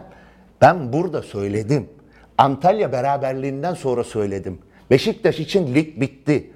ben 0.64 0.94
burada 0.94 1.22
söyledim. 1.22 1.90
Antalya 2.38 2.92
beraberliğinden 2.92 3.74
sonra 3.74 4.04
söyledim. 4.04 4.60
Beşiktaş 4.92 5.40
için 5.40 5.76
lig 5.76 6.02
bitti. 6.02 6.52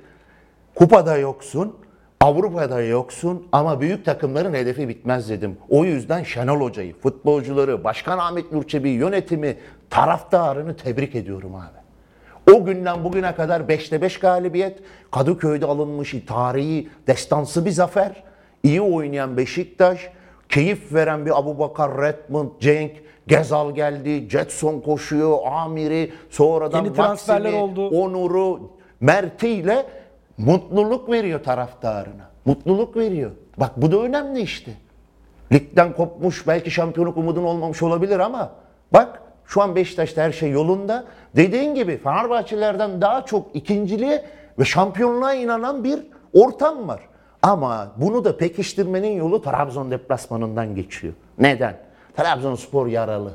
Kupada 0.75 1.17
yoksun. 1.17 1.75
Avrupa'da 2.21 2.81
yoksun 2.81 3.47
ama 3.51 3.81
büyük 3.81 4.05
takımların 4.05 4.53
hedefi 4.53 4.89
bitmez 4.89 5.29
dedim. 5.29 5.57
O 5.69 5.85
yüzden 5.85 6.23
Şenol 6.23 6.61
Hoca'yı, 6.61 6.99
futbolcuları, 6.99 7.83
Başkan 7.83 8.17
Ahmet 8.17 8.51
Nurçebi, 8.51 8.89
yönetimi, 8.89 9.57
taraftarını 9.89 10.75
tebrik 10.75 11.15
ediyorum 11.15 11.55
abi. 11.55 11.77
O 12.53 12.65
günden 12.65 13.03
bugüne 13.03 13.35
kadar 13.35 13.61
5'te 13.61 14.01
5 14.01 14.19
galibiyet, 14.19 14.79
Kadıköy'de 15.11 15.65
alınmış 15.65 16.15
tarihi, 16.27 16.89
destansı 17.07 17.65
bir 17.65 17.71
zafer, 17.71 18.23
iyi 18.63 18.81
oynayan 18.81 19.37
Beşiktaş, 19.37 20.09
keyif 20.49 20.93
veren 20.93 21.25
bir 21.25 21.39
Abubakar 21.39 22.01
Redmond, 22.01 22.49
Cenk, 22.59 22.91
Gezal 23.27 23.75
geldi, 23.75 24.29
Jetson 24.29 24.79
koşuyor, 24.79 25.37
Amiri, 25.45 26.11
sonradan 26.29 26.85
Yeni 26.85 26.95
transferler 26.95 27.53
Maxim'i, 27.53 27.81
oldu. 27.85 27.89
Onur'u, 27.89 28.71
Mert'i 29.01 29.49
ile 29.49 29.85
mutluluk 30.37 31.11
veriyor 31.11 31.43
taraftarına. 31.43 32.29
Mutluluk 32.45 32.97
veriyor. 32.97 33.31
Bak 33.57 33.71
bu 33.77 33.91
da 33.91 33.97
önemli 33.97 34.41
işte. 34.41 34.71
Ligden 35.51 35.93
kopmuş, 35.93 36.47
belki 36.47 36.71
şampiyonluk 36.71 37.17
umudun 37.17 37.43
olmamış 37.43 37.83
olabilir 37.83 38.19
ama 38.19 38.51
bak 38.93 39.21
şu 39.45 39.61
an 39.61 39.75
Beşiktaş'ta 39.75 40.23
her 40.23 40.31
şey 40.31 40.51
yolunda. 40.51 41.05
Dediğin 41.35 41.75
gibi 41.75 41.97
Fenerbahçelilerden 41.97 43.01
daha 43.01 43.25
çok 43.25 43.55
ikinciliğe 43.55 44.25
ve 44.59 44.65
şampiyonluğa 44.65 45.33
inanan 45.33 45.83
bir 45.83 45.99
ortam 46.33 46.87
var. 46.87 46.99
Ama 47.41 47.91
bunu 47.98 48.25
da 48.25 48.38
pekiştirmenin 48.38 49.12
yolu 49.12 49.41
Trabzon 49.41 49.91
deplasmanından 49.91 50.75
geçiyor. 50.75 51.13
Neden? 51.39 51.77
Trabzonspor 52.17 52.88
yaralı. 52.88 53.34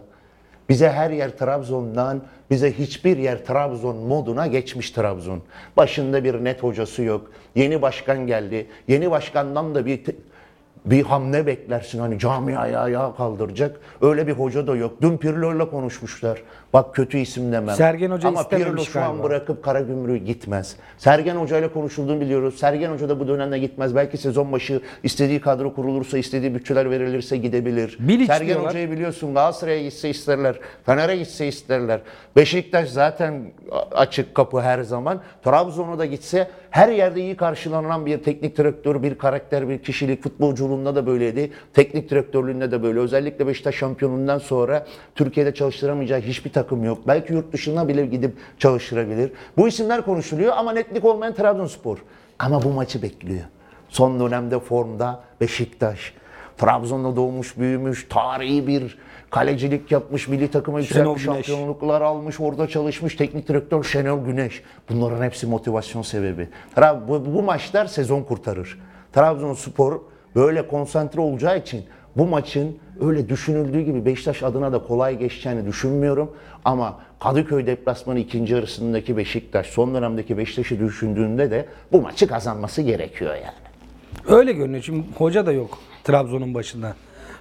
Bize 0.68 0.90
her 0.90 1.10
yer 1.10 1.38
Trabzon'dan, 1.38 2.22
bize 2.50 2.72
hiçbir 2.72 3.16
yer 3.16 3.44
Trabzon 3.44 3.96
moduna 3.96 4.46
geçmiş 4.46 4.90
Trabzon. 4.90 5.42
Başında 5.76 6.24
bir 6.24 6.44
net 6.44 6.62
hocası 6.62 7.02
yok. 7.02 7.30
Yeni 7.54 7.82
başkan 7.82 8.26
geldi. 8.26 8.66
Yeni 8.88 9.10
başkandan 9.10 9.74
da 9.74 9.86
bir 9.86 10.04
bir 10.84 11.02
hamle 11.02 11.46
beklersin 11.46 11.98
hani 11.98 12.18
camiayı 12.18 12.78
ayağa 12.78 13.14
kaldıracak. 13.16 13.80
Öyle 14.00 14.26
bir 14.26 14.32
hoca 14.32 14.66
da 14.66 14.76
yok. 14.76 14.92
Dün 15.02 15.16
Pirlo'yla 15.16 15.70
konuşmuşlar. 15.70 16.42
Bak 16.72 16.94
kötü 16.94 17.18
isim 17.18 17.52
demem. 17.52 17.76
Sergen 17.76 18.10
Hoca 18.10 18.28
Ama 18.28 18.48
Pirlo 18.48 18.84
şu 18.84 19.00
an 19.00 19.06
galiba. 19.06 19.24
bırakıp 19.24 19.64
Karagümrük'ü 19.64 20.24
gitmez. 20.24 20.76
Sergen 20.98 21.36
Hoca 21.36 21.58
ile 21.58 21.72
konuşulduğunu 21.72 22.20
biliyoruz. 22.20 22.58
Sergen 22.58 22.90
Hoca 22.90 23.08
da 23.08 23.20
bu 23.20 23.28
dönemde 23.28 23.58
gitmez. 23.58 23.94
Belki 23.94 24.18
sezon 24.18 24.52
başı 24.52 24.80
istediği 25.02 25.40
kadro 25.40 25.74
kurulursa, 25.74 26.18
istediği 26.18 26.54
bütçeler 26.54 26.90
verilirse 26.90 27.36
gidebilir. 27.36 27.96
Bilic 28.00 28.26
Sergen 28.26 28.46
diyorlar. 28.46 28.68
Hoca'yı 28.68 28.90
biliyorsun 28.90 29.34
Galatasaray'a 29.34 29.82
gitse 29.82 30.10
isterler. 30.10 30.58
Fener'e 30.86 31.16
gitse 31.16 31.48
isterler. 31.48 32.00
Beşiktaş 32.36 32.88
zaten 32.88 33.52
açık 33.92 34.34
kapı 34.34 34.60
her 34.60 34.82
zaman. 34.82 35.20
Trabzon'a 35.44 35.98
da 35.98 36.06
gitse 36.06 36.48
her 36.70 36.88
yerde 36.88 37.20
iyi 37.20 37.36
karşılanan 37.36 38.06
bir 38.06 38.22
teknik 38.22 38.56
direktör, 38.58 39.02
bir 39.02 39.18
karakter, 39.18 39.68
bir 39.68 39.78
kişilik 39.78 40.22
futbolculuğunda 40.72 40.94
da 40.94 41.06
böyleydi. 41.06 41.50
Teknik 41.74 42.10
direktörlüğünde 42.10 42.70
de 42.70 42.82
böyle. 42.82 43.00
Özellikle 43.00 43.46
Beşiktaş 43.46 43.74
şampiyonundan 43.74 44.38
sonra 44.38 44.86
Türkiye'de 45.14 45.54
çalıştıramayacağı 45.54 46.20
hiçbir 46.20 46.52
takım 46.52 46.84
yok. 46.84 46.98
Belki 47.06 47.32
yurt 47.32 47.52
dışına 47.52 47.88
bile 47.88 48.06
gidip 48.06 48.36
çalıştırabilir. 48.58 49.32
Bu 49.56 49.68
isimler 49.68 50.02
konuşuluyor 50.04 50.52
ama 50.56 50.72
netlik 50.72 51.04
olmayan 51.04 51.34
Trabzonspor. 51.34 51.98
Ama 52.38 52.62
bu 52.62 52.68
maçı 52.68 53.02
bekliyor. 53.02 53.44
Son 53.88 54.20
dönemde 54.20 54.60
formda 54.60 55.20
Beşiktaş. 55.40 56.14
Trabzon'da 56.58 57.16
doğmuş, 57.16 57.58
büyümüş, 57.58 58.06
tarihi 58.08 58.66
bir 58.66 58.98
kalecilik 59.30 59.92
yapmış, 59.92 60.28
milli 60.28 60.50
takıma 60.50 60.80
yükselmiş, 60.80 61.22
şampiyonluklar 61.22 62.00
almış, 62.00 62.40
orada 62.40 62.68
çalışmış 62.68 63.16
teknik 63.16 63.48
direktör 63.48 63.84
Şenol 63.84 64.24
Güneş. 64.24 64.62
Bunların 64.88 65.24
hepsi 65.24 65.46
motivasyon 65.46 66.02
sebebi. 66.02 66.48
Bu, 67.08 67.34
bu 67.34 67.42
maçlar 67.42 67.86
sezon 67.86 68.22
kurtarır. 68.22 68.78
Trabzonspor 69.12 70.00
böyle 70.36 70.68
konsantre 70.68 71.20
olacağı 71.20 71.58
için 71.58 71.84
bu 72.16 72.26
maçın 72.26 72.78
öyle 73.00 73.28
düşünüldüğü 73.28 73.80
gibi 73.80 74.04
Beşiktaş 74.04 74.42
adına 74.42 74.72
da 74.72 74.82
kolay 74.82 75.18
geçeceğini 75.18 75.66
düşünmüyorum. 75.66 76.30
Ama 76.64 76.98
Kadıköy 77.20 77.66
deplasmanı 77.66 78.18
ikinci 78.18 78.54
yarısındaki 78.54 79.16
Beşiktaş, 79.16 79.66
son 79.66 79.94
dönemdeki 79.94 80.38
Beşiktaş'ı 80.38 80.80
düşündüğünde 80.80 81.50
de 81.50 81.66
bu 81.92 82.02
maçı 82.02 82.26
kazanması 82.26 82.82
gerekiyor 82.82 83.34
yani. 83.34 84.36
Öyle 84.38 84.52
görünüyor. 84.52 84.82
Şimdi 84.82 85.04
hoca 85.18 85.46
da 85.46 85.52
yok 85.52 85.78
Trabzon'un 86.04 86.54
başında. 86.54 86.94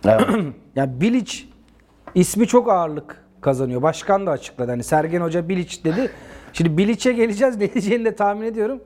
Evet. 0.06 0.27
Yani 0.75 1.01
Bilic 1.01 1.34
ismi 2.15 2.47
çok 2.47 2.69
ağırlık 2.69 3.25
kazanıyor. 3.41 3.82
Başkan 3.82 4.25
da 4.25 4.32
açıkladı. 4.32 4.71
Hani 4.71 4.84
Sergen 4.84 5.21
Hoca 5.21 5.49
Bilic 5.49 5.84
dedi. 5.84 6.12
Şimdi 6.54 6.77
Bilic'e 6.77 7.13
geleceğiz. 7.13 7.58
Ne 7.58 7.73
diyeceğini 7.73 8.06
de 8.06 8.15
tahmin 8.15 8.45
ediyorum. 8.45 8.82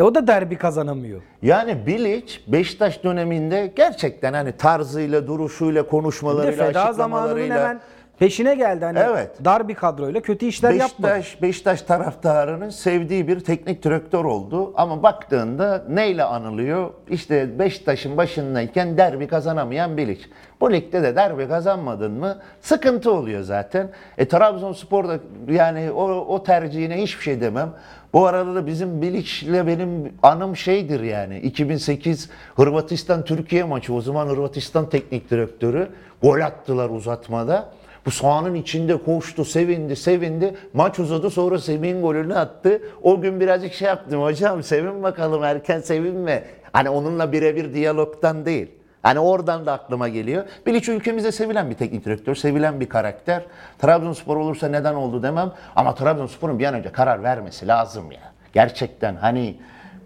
E 0.00 0.02
o 0.02 0.14
da 0.14 0.26
derbi 0.26 0.56
kazanamıyor. 0.56 1.22
Yani 1.42 1.86
Bilic 1.86 2.32
Beşiktaş 2.46 3.04
döneminde 3.04 3.72
gerçekten 3.76 4.32
hani 4.32 4.52
tarzıyla, 4.52 5.26
duruşuyla, 5.26 5.82
Bir 5.82 5.86
de 5.86 5.90
konuşmalarıyla, 5.90 6.66
feda 6.66 6.92
zamanının 6.92 7.30
açıklamalarıyla 7.30 7.56
hemen 7.56 7.80
peşine 8.20 8.54
geldi. 8.54 8.84
Hani 8.84 8.98
Evet. 8.98 9.44
dar 9.44 9.68
bir 9.68 9.74
kadroyla 9.74 10.20
kötü 10.20 10.46
işler 10.46 10.70
yapmadı. 10.70 11.14
Beşiktaş, 11.14 11.42
Beşiktaş 11.42 11.82
taraftarının 11.82 12.70
sevdiği 12.70 13.28
bir 13.28 13.40
teknik 13.40 13.82
direktör 13.82 14.24
oldu. 14.24 14.72
Ama 14.76 15.02
baktığında 15.02 15.84
neyle 15.88 16.24
anılıyor? 16.24 16.90
İşte 17.08 17.58
Beşiktaş'ın 17.58 18.16
başındayken 18.16 18.96
derbi 18.96 19.26
kazanamayan 19.26 19.96
Bilic. 19.96 20.20
Bu 20.60 20.72
ligde 20.72 21.02
de 21.02 21.16
derbi 21.16 21.48
kazanmadın 21.48 22.12
mı 22.12 22.38
sıkıntı 22.60 23.12
oluyor 23.12 23.42
zaten. 23.42 23.90
E 24.18 24.28
Trabzonspor 24.28 25.08
da 25.08 25.18
yani 25.48 25.90
o, 25.90 26.02
o 26.10 26.42
tercihine 26.42 27.02
hiçbir 27.02 27.22
şey 27.22 27.40
demem. 27.40 27.70
Bu 28.12 28.26
arada 28.26 28.54
da 28.54 28.66
bizim 28.66 29.02
Bilic'le 29.02 29.66
benim 29.66 30.12
anım 30.22 30.56
şeydir 30.56 31.00
yani. 31.00 31.38
2008 31.38 32.30
Hırvatistan 32.56 33.24
Türkiye 33.24 33.64
maçı. 33.64 33.94
O 33.94 34.00
zaman 34.00 34.26
Hırvatistan 34.26 34.88
teknik 34.90 35.30
direktörü 35.30 35.88
gol 36.22 36.40
attılar 36.40 36.90
uzatmada. 36.90 37.68
Bu 38.06 38.10
sahanın 38.10 38.54
içinde 38.54 38.96
koştu, 38.96 39.44
sevindi, 39.44 39.96
sevindi. 39.96 40.54
Maç 40.74 40.98
uzadı 40.98 41.30
sonra 41.30 41.58
Semih'in 41.58 42.02
golünü 42.02 42.34
attı. 42.34 42.82
O 43.02 43.20
gün 43.20 43.40
birazcık 43.40 43.72
şey 43.72 43.88
yaptım. 43.88 44.22
Hocam 44.22 44.62
sevin 44.62 45.02
bakalım 45.02 45.44
erken 45.44 45.80
sevinme. 45.80 46.44
Hani 46.72 46.90
onunla 46.90 47.32
birebir 47.32 47.74
diyalogtan 47.74 48.46
değil. 48.46 48.68
Hani 49.02 49.18
oradan 49.18 49.66
da 49.66 49.72
aklıma 49.72 50.08
geliyor. 50.08 50.44
Bilic 50.66 50.92
ülkemizde 50.92 51.32
sevilen 51.32 51.70
bir 51.70 51.74
teknik 51.74 52.04
direktör, 52.04 52.34
sevilen 52.34 52.80
bir 52.80 52.88
karakter. 52.88 53.42
Trabzonspor 53.78 54.36
olursa 54.36 54.68
neden 54.68 54.94
oldu 54.94 55.22
demem. 55.22 55.52
Ama 55.76 55.94
Trabzonspor'un 55.94 56.58
bir 56.58 56.64
an 56.64 56.74
önce 56.74 56.92
karar 56.92 57.22
vermesi 57.22 57.68
lazım 57.68 58.12
ya. 58.12 58.32
Gerçekten 58.52 59.16
hani 59.16 59.56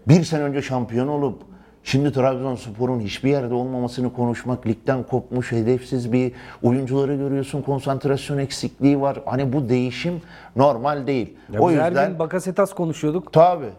bir 0.07 0.23
sene 0.23 0.43
önce 0.43 0.61
şampiyon 0.61 1.07
olup 1.07 1.43
Şimdi 1.85 2.11
Trabzonspor'un 2.13 2.99
hiçbir 2.99 3.29
yerde 3.29 3.53
olmamasını 3.53 4.13
konuşmak, 4.13 4.67
ligden 4.67 5.03
kopmuş, 5.03 5.51
hedefsiz 5.51 6.13
bir 6.13 6.31
oyuncuları 6.63 7.15
görüyorsun, 7.15 7.61
konsantrasyon 7.61 8.37
eksikliği 8.37 9.01
var. 9.01 9.17
Hani 9.25 9.53
bu 9.53 9.69
değişim 9.69 10.21
normal 10.55 11.07
değil. 11.07 11.33
Ya 11.53 11.61
o 11.61 11.69
biz 11.69 11.77
her 11.77 11.89
yüzden 11.89 12.09
gün 12.09 12.19
Bakasetas 12.19 12.73
konuşuyorduk. 12.73 13.33
tabii 13.33 13.69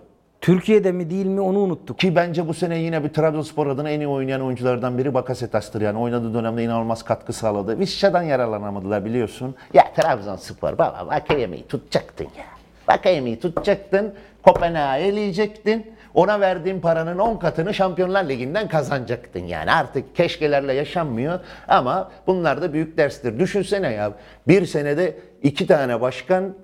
Türkiye'de 0.40 0.92
mi 0.92 1.10
değil 1.10 1.26
mi 1.26 1.40
onu 1.40 1.58
unuttuk. 1.58 1.98
ki 1.98 2.16
bence 2.16 2.48
bu 2.48 2.54
sene 2.54 2.78
yine 2.78 3.04
bir 3.04 3.08
Trabzonspor 3.08 3.66
adına 3.66 3.90
en 3.90 4.00
iyi 4.00 4.08
oynayan 4.08 4.42
oyunculardan 4.42 4.98
biri 4.98 5.14
Bakasetas'tır. 5.14 5.80
Yani 5.80 5.98
oynadığı 5.98 6.34
dönemde 6.34 6.64
inanılmaz 6.64 7.02
katkı 7.02 7.32
sağladı. 7.32 7.78
Vişça'dan 7.78 8.22
yararlanamadılar 8.22 9.04
biliyorsun. 9.04 9.54
Ya 9.74 9.84
Trabzonspor 9.96 10.72
baba 10.72 11.06
Vakayemi'yi 11.06 11.66
tutacaktın 11.66 12.24
ya. 12.24 12.44
Vakayemi'yi 12.88 13.40
tutacaktın, 13.40 14.14
Kopenhag'ı 14.42 15.02
eleyecektin. 15.02 15.95
Ona 16.16 16.40
verdiğin 16.40 16.80
paranın 16.80 17.18
10 17.18 17.36
katını 17.36 17.74
Şampiyonlar 17.74 18.28
Ligi'nden 18.28 18.68
kazanacaktın 18.68 19.40
yani. 19.40 19.72
Artık 19.72 20.16
keşkelerle 20.16 20.72
yaşanmıyor 20.72 21.40
ama 21.68 22.10
bunlar 22.26 22.62
da 22.62 22.72
büyük 22.72 22.96
derstir. 22.96 23.38
Düşünsene 23.38 23.92
ya 23.92 24.12
bir 24.48 24.66
senede 24.66 25.16
iki 25.42 25.66
tane 25.66 26.00
başkan, 26.00 26.54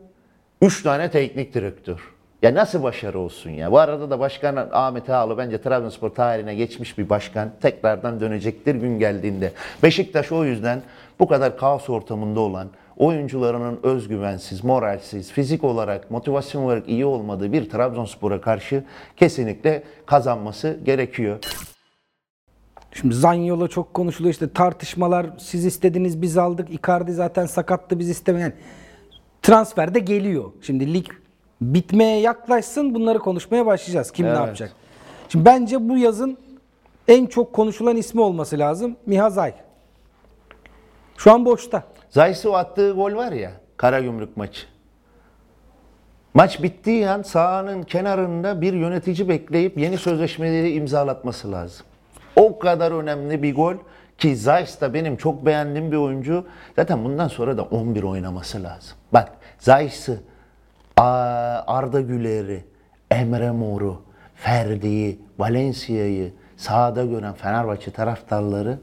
üç 0.62 0.82
tane 0.82 1.10
teknik 1.10 1.54
direktör. 1.54 2.12
Ya 2.42 2.54
nasıl 2.54 2.82
başarı 2.82 3.18
olsun 3.18 3.50
ya? 3.50 3.72
Bu 3.72 3.78
arada 3.78 4.10
da 4.10 4.18
başkan 4.20 4.68
Ahmet 4.72 5.10
Ağalı 5.10 5.38
bence 5.38 5.62
Trabzonspor 5.62 6.10
tarihine 6.10 6.54
geçmiş 6.54 6.98
bir 6.98 7.08
başkan. 7.08 7.50
Tekrardan 7.62 8.20
dönecektir 8.20 8.74
gün 8.74 8.98
geldiğinde. 8.98 9.52
Beşiktaş 9.82 10.32
o 10.32 10.44
yüzden 10.44 10.82
bu 11.18 11.28
kadar 11.28 11.56
kaos 11.56 11.90
ortamında 11.90 12.40
olan, 12.40 12.68
oyuncularının 12.96 13.80
özgüvensiz, 13.82 14.64
moralsiz, 14.64 15.32
fizik 15.32 15.64
olarak, 15.64 16.10
motivasyon 16.10 16.62
olarak 16.62 16.88
iyi 16.88 17.04
olmadığı 17.06 17.52
bir 17.52 17.70
Trabzonspor'a 17.70 18.40
karşı 18.40 18.84
kesinlikle 19.16 19.82
kazanması 20.06 20.78
gerekiyor. 20.84 21.38
Şimdi 22.92 23.14
Zanyolo 23.14 23.68
çok 23.68 23.94
konuşuluyor 23.94 24.32
işte 24.32 24.52
tartışmalar 24.52 25.26
siz 25.38 25.64
istediniz 25.64 26.22
biz 26.22 26.38
aldık. 26.38 26.70
Icardi 26.70 27.12
zaten 27.12 27.46
sakattı 27.46 27.98
biz 27.98 28.08
istemeyen. 28.10 28.52
Transfer 29.42 29.94
de 29.94 29.98
geliyor. 29.98 30.52
Şimdi 30.62 30.94
lig 30.94 31.06
bitmeye 31.60 32.20
yaklaşsın 32.20 32.94
bunları 32.94 33.18
konuşmaya 33.18 33.66
başlayacağız. 33.66 34.10
Kim 34.10 34.26
Evet. 34.26 34.36
ne 34.38 34.40
yapacak? 34.44 34.72
Şimdi 35.28 35.44
bence 35.44 35.88
bu 35.88 35.98
yazın 35.98 36.38
en 37.08 37.26
çok 37.26 37.52
konuşulan 37.52 37.96
ismi 37.96 38.20
olması 38.20 38.58
lazım. 38.58 38.96
Mihazay. 39.06 39.54
Şu 41.22 41.32
an 41.32 41.44
boşta. 41.44 41.82
Zaysu 42.10 42.54
attığı 42.54 42.92
gol 42.92 43.14
var 43.14 43.32
ya, 43.32 43.50
Karagümrük 43.76 44.36
maçı. 44.36 44.66
Maç 46.34 46.62
bittiği 46.62 47.08
an 47.08 47.22
sahanın 47.22 47.82
kenarında 47.82 48.60
bir 48.60 48.72
yönetici 48.72 49.28
bekleyip 49.28 49.78
yeni 49.78 49.98
sözleşmeleri 49.98 50.72
imzalatması 50.72 51.52
lazım. 51.52 51.86
O 52.36 52.58
kadar 52.58 52.92
önemli 52.92 53.42
bir 53.42 53.54
gol 53.54 53.74
ki 54.18 54.36
Zayt 54.36 54.80
da 54.80 54.94
benim 54.94 55.16
çok 55.16 55.46
beğendiğim 55.46 55.92
bir 55.92 55.96
oyuncu. 55.96 56.46
Zaten 56.76 57.04
bundan 57.04 57.28
sonra 57.28 57.56
da 57.56 57.62
11 57.62 58.02
oynaması 58.02 58.62
lazım. 58.62 58.96
Bak 59.12 59.32
Zayt'ı, 59.58 60.20
Arda 60.96 62.00
Güler'i, 62.00 62.64
Emre 63.10 63.50
Mor'u, 63.50 64.02
Ferdi'yi, 64.34 65.20
Valencia'yı 65.38 66.32
sahada 66.56 67.04
gören 67.04 67.34
Fenerbahçe 67.34 67.90
taraftarları 67.90 68.78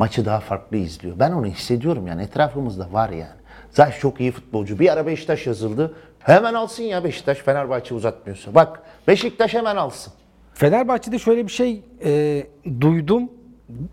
maçı 0.00 0.24
daha 0.24 0.40
farklı 0.40 0.76
izliyor. 0.76 1.18
Ben 1.18 1.32
onu 1.32 1.46
hissediyorum 1.46 2.06
yani 2.06 2.22
etrafımızda 2.22 2.92
var 2.92 3.10
yani. 3.10 3.40
Zayt 3.70 4.00
çok 4.00 4.20
iyi 4.20 4.32
futbolcu. 4.32 4.78
Bir 4.78 4.92
ara 4.92 5.06
Beşiktaş 5.06 5.46
yazıldı. 5.46 5.94
Hemen 6.18 6.54
alsın 6.54 6.82
ya 6.82 7.04
Beşiktaş 7.04 7.38
Fenerbahçe 7.38 7.94
uzatmıyorsa. 7.94 8.54
Bak 8.54 8.82
Beşiktaş 9.08 9.54
hemen 9.54 9.76
alsın. 9.76 10.12
Fenerbahçe'de 10.54 11.18
şöyle 11.18 11.46
bir 11.46 11.52
şey 11.52 11.82
e, 12.04 12.46
duydum. 12.80 13.30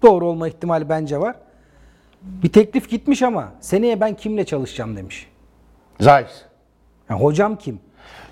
Doğru 0.01 0.25
olma 0.25 0.47
ihtimali 0.47 0.89
bence 0.89 1.17
var. 1.19 1.35
Bir 2.21 2.49
teklif 2.51 2.89
gitmiş 2.89 3.23
ama 3.23 3.51
seneye 3.59 4.01
ben 4.01 4.13
kimle 4.15 4.45
çalışacağım 4.45 4.97
demiş. 4.97 5.27
Zayt. 5.99 6.45
Yani 7.09 7.21
hocam 7.21 7.55
kim? 7.55 7.79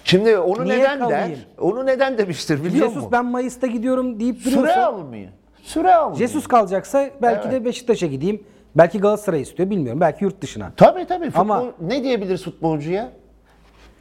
Şimdi 0.04 0.38
onu 0.38 0.66
Niye 0.66 0.80
neden 0.80 1.00
kalayım? 1.00 1.30
der? 1.30 1.48
Onu 1.60 1.86
neden 1.86 2.18
demiştir 2.18 2.64
biliyor 2.64 2.86
Jesus 2.86 2.96
musun? 2.96 3.12
ben 3.12 3.26
Mayıs'ta 3.26 3.68
gidiyorum 3.68 4.20
deyip 4.20 4.38
Süre 4.38 4.56
duruyorsa 4.56 4.86
almıyor. 4.86 5.32
Süre 5.66 5.96
almıyor. 5.96 6.18
Jesus 6.18 6.48
kalacaksa 6.48 7.10
belki 7.22 7.52
de 7.52 7.66
Beşiktaş'a 7.66 8.08
gideyim. 8.08 8.44
Belki 8.76 9.00
Galatasaray 9.00 9.42
istiyor 9.42 9.70
bilmiyorum. 9.70 10.02
Belki 10.02 10.24
yurt 10.24 10.42
dışına. 10.42 10.72
Tabii 10.78 11.06
tabii. 11.06 11.26
Futbol, 11.26 11.40
Ama- 11.42 11.64
ne 11.82 12.04
diyebiliriz 12.04 12.44
futbolcuya? 12.44 13.10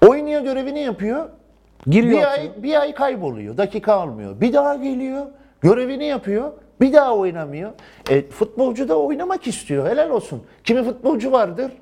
Oynuyor 0.08 0.40
görevini 0.40 0.80
yapıyor. 0.80 1.28
Giriyor. 1.86 2.20
Bir 2.20 2.32
ay, 2.32 2.50
bir 2.62 2.80
ay 2.80 2.94
kayboluyor. 2.94 3.56
Dakika 3.56 3.92
almıyor. 3.92 4.40
Bir 4.40 4.52
daha 4.52 4.74
geliyor. 4.74 5.26
Görevini 5.60 6.04
yapıyor. 6.04 6.52
Bir 6.80 6.92
daha 6.92 7.14
oynamıyor. 7.16 7.70
E, 8.10 8.28
futbolcu 8.30 8.88
da 8.88 8.98
oynamak 8.98 9.46
istiyor. 9.46 9.88
Helal 9.88 10.10
olsun. 10.10 10.42
Kimi 10.64 10.84
futbolcu 10.84 11.32
vardır. 11.32 11.72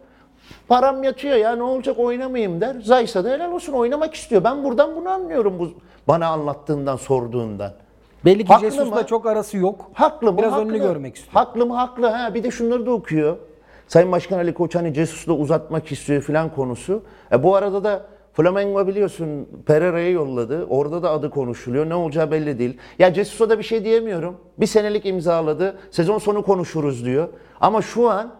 Param 0.68 1.02
yatıyor 1.02 1.36
ya 1.36 1.56
ne 1.56 1.62
olacak 1.62 1.98
oynamayayım 1.98 2.60
der. 2.60 2.76
Zaysa 2.80 3.24
da 3.24 3.28
helal 3.30 3.52
olsun 3.52 3.72
oynamak 3.72 4.14
istiyor. 4.14 4.44
Ben 4.44 4.64
buradan 4.64 4.96
bunu 4.96 5.08
anlıyorum 5.08 5.58
bu 5.58 5.70
bana 6.08 6.26
anlattığından, 6.26 6.96
sorduğundan. 6.96 7.72
Belli 8.24 8.44
ki 8.44 8.52
Haklı 8.52 8.70
Jesus'la 8.70 8.94
mı? 8.94 9.06
çok 9.06 9.26
arası 9.26 9.56
yok. 9.56 9.90
Haklı 9.94 10.32
mı? 10.32 10.38
Biraz 10.38 10.52
haklı. 10.52 10.64
önünü 10.64 10.78
görmek 10.78 11.16
istiyor. 11.16 11.32
Haklı 11.34 11.66
mı? 11.66 11.74
Haklı. 11.74 12.06
Ha, 12.06 12.34
bir 12.34 12.42
de 12.44 12.50
şunları 12.50 12.86
da 12.86 12.90
okuyor. 12.90 13.36
Sayın 13.88 14.12
Başkan 14.12 14.38
Ali 14.38 14.54
Koç 14.54 14.74
hani 14.74 14.94
Jesus'la 14.94 15.32
uzatmak 15.32 15.92
istiyor 15.92 16.22
filan 16.22 16.54
konusu. 16.54 17.02
E, 17.32 17.42
bu 17.42 17.56
arada 17.56 17.84
da 17.84 18.06
Flamengo 18.32 18.86
biliyorsun 18.86 19.48
Pereira'ya 19.66 20.10
yolladı. 20.10 20.66
Orada 20.70 21.02
da 21.02 21.10
adı 21.10 21.30
konuşuluyor. 21.30 21.88
Ne 21.88 21.94
olacağı 21.94 22.30
belli 22.30 22.58
değil. 22.58 22.78
Ya 22.98 23.14
Jesus'a 23.14 23.50
da 23.50 23.58
bir 23.58 23.64
şey 23.64 23.84
diyemiyorum. 23.84 24.36
Bir 24.58 24.66
senelik 24.66 25.06
imzaladı. 25.06 25.78
Sezon 25.90 26.18
sonu 26.18 26.42
konuşuruz 26.42 27.04
diyor. 27.04 27.28
Ama 27.60 27.82
şu 27.82 28.10
an 28.10 28.32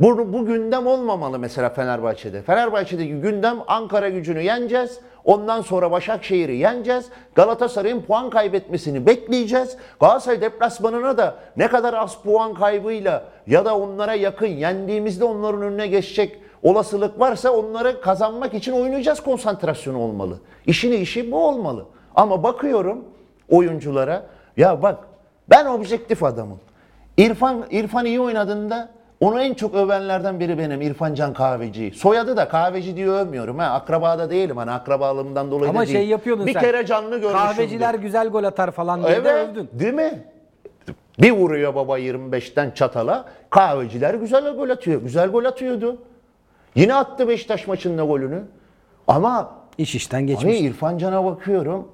bu, 0.00 0.32
bu 0.32 0.46
gündem 0.46 0.86
olmamalı 0.86 1.38
mesela 1.38 1.70
Fenerbahçe'de. 1.70 2.42
Fenerbahçe'deki 2.42 3.14
gündem 3.14 3.56
Ankara 3.66 4.08
gücünü 4.08 4.42
yeneceğiz. 4.42 5.00
Ondan 5.24 5.60
sonra 5.60 5.90
Başakşehir'i 5.90 6.56
yeneceğiz. 6.56 7.06
Galatasaray'ın 7.34 8.02
puan 8.02 8.30
kaybetmesini 8.30 9.06
bekleyeceğiz. 9.06 9.76
Galatasaray 10.00 10.40
deplasmanına 10.40 11.18
da 11.18 11.36
ne 11.56 11.68
kadar 11.68 11.94
az 11.94 12.22
puan 12.22 12.54
kaybıyla 12.54 13.24
ya 13.46 13.64
da 13.64 13.78
onlara 13.78 14.14
yakın 14.14 14.46
yendiğimizde 14.46 15.24
onların 15.24 15.62
önüne 15.62 15.86
geçecek 15.86 16.40
olasılık 16.62 17.20
varsa 17.20 17.50
onları 17.50 18.00
kazanmak 18.00 18.54
için 18.54 18.72
oynayacağız 18.72 19.20
konsantrasyonu 19.20 19.98
olmalı. 19.98 20.40
İşin 20.66 20.92
işi 20.92 21.32
bu 21.32 21.48
olmalı. 21.48 21.86
Ama 22.14 22.42
bakıyorum 22.42 23.04
oyunculara 23.50 24.26
ya 24.56 24.82
bak 24.82 24.98
ben 25.50 25.66
objektif 25.66 26.22
adamım. 26.22 26.60
İrfan 27.16 27.64
İrfan 27.70 28.06
iyi 28.06 28.20
oynadığında 28.20 28.95
onu 29.20 29.40
en 29.40 29.54
çok 29.54 29.74
övenlerden 29.74 30.40
biri 30.40 30.58
benim 30.58 30.80
İrfan 30.80 31.14
Can 31.14 31.34
Kahveci. 31.34 31.92
Soyadı 31.96 32.36
da 32.36 32.48
Kahveci 32.48 32.96
diye 32.96 33.08
övmüyorum 33.08 33.58
ha. 33.58 33.64
Akrabada 33.66 34.30
değilim 34.30 34.56
hani 34.56 34.70
akrabalığımdan 34.70 35.50
dolayı 35.50 35.70
Ama 35.70 35.80
da 35.82 35.86
değil. 35.86 35.98
şey 35.98 36.06
yapıyordun 36.06 36.46
Bir 36.46 36.52
sen. 36.52 36.60
kere 36.62 36.86
canlı 36.86 37.08
görmüşümdür. 37.10 37.32
Kahveciler 37.34 37.94
güzel 37.94 38.28
gol 38.28 38.44
atar 38.44 38.70
falan 38.70 39.02
diye 39.04 39.24
de 39.24 39.30
Evet, 39.30 39.48
övdün. 39.48 39.68
değil 39.72 39.94
mi? 39.94 40.24
Bir 41.18 41.32
vuruyor 41.32 41.74
baba 41.74 41.98
25'ten 41.98 42.70
çatala. 42.70 43.24
Kahveciler 43.50 44.14
güzel 44.14 44.54
gol 44.56 44.70
atıyor. 44.70 45.02
Güzel 45.02 45.28
gol 45.28 45.44
atıyordu. 45.44 45.98
Yine 46.74 46.94
attı 46.94 47.28
Beşiktaş 47.28 47.66
maçında 47.66 48.04
golünü. 48.04 48.42
Ama 49.08 49.50
İş 49.78 49.94
işten 49.94 50.16
Hani 50.18 50.26
geçmiş. 50.26 50.60
İrfan 50.60 50.98
Can'a 50.98 51.24
bakıyorum. 51.24 51.88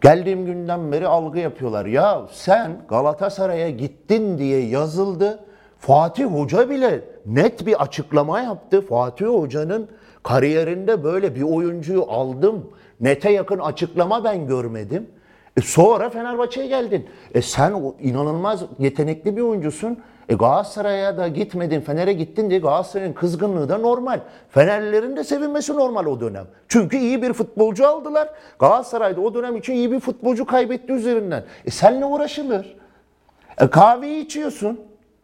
Geldiğim 0.00 0.46
günden 0.46 0.92
beri 0.92 1.06
algı 1.06 1.38
yapıyorlar. 1.38 1.86
Ya 1.86 2.22
sen 2.32 2.76
Galatasaray'a 2.88 3.70
gittin 3.70 4.38
diye 4.38 4.66
yazıldı. 4.66 5.38
Fatih 5.78 6.24
Hoca 6.24 6.70
bile 6.70 7.00
net 7.26 7.66
bir 7.66 7.82
açıklama 7.82 8.40
yaptı. 8.40 8.80
Fatih 8.80 9.26
Hoca'nın 9.26 9.88
kariyerinde 10.22 11.04
böyle 11.04 11.34
bir 11.34 11.42
oyuncuyu 11.42 12.02
aldım. 12.08 12.70
Nete 13.00 13.30
yakın 13.30 13.58
açıklama 13.58 14.24
ben 14.24 14.46
görmedim. 14.46 15.06
E 15.56 15.60
sonra 15.60 16.10
Fenerbahçe'ye 16.10 16.66
geldin. 16.66 17.08
E 17.34 17.42
sen 17.42 17.94
inanılmaz 18.00 18.62
yetenekli 18.78 19.36
bir 19.36 19.42
oyuncusun. 19.42 19.98
E 20.28 20.34
Galatasaray'a 20.34 21.16
da 21.16 21.28
gitmedin, 21.28 21.80
Fener'e 21.80 22.12
gittin 22.12 22.50
diye 22.50 22.60
Galatasaray'ın 22.60 23.12
kızgınlığı 23.12 23.68
da 23.68 23.78
normal. 23.78 24.20
Fenerlilerin 24.50 25.16
de 25.16 25.24
sevinmesi 25.24 25.74
normal 25.74 26.06
o 26.06 26.20
dönem. 26.20 26.46
Çünkü 26.68 26.96
iyi 26.96 27.22
bir 27.22 27.32
futbolcu 27.32 27.86
aldılar. 27.86 28.28
Galatasaray'da 28.58 29.20
o 29.20 29.34
dönem 29.34 29.56
için 29.56 29.72
iyi 29.72 29.92
bir 29.92 30.00
futbolcu 30.00 30.46
kaybetti 30.46 30.92
üzerinden. 30.92 31.44
E 31.64 31.70
senle 31.70 32.04
uğraşılır. 32.04 32.76
E 33.60 33.66
kahveyi 33.66 34.24
içiyorsun. 34.24 34.80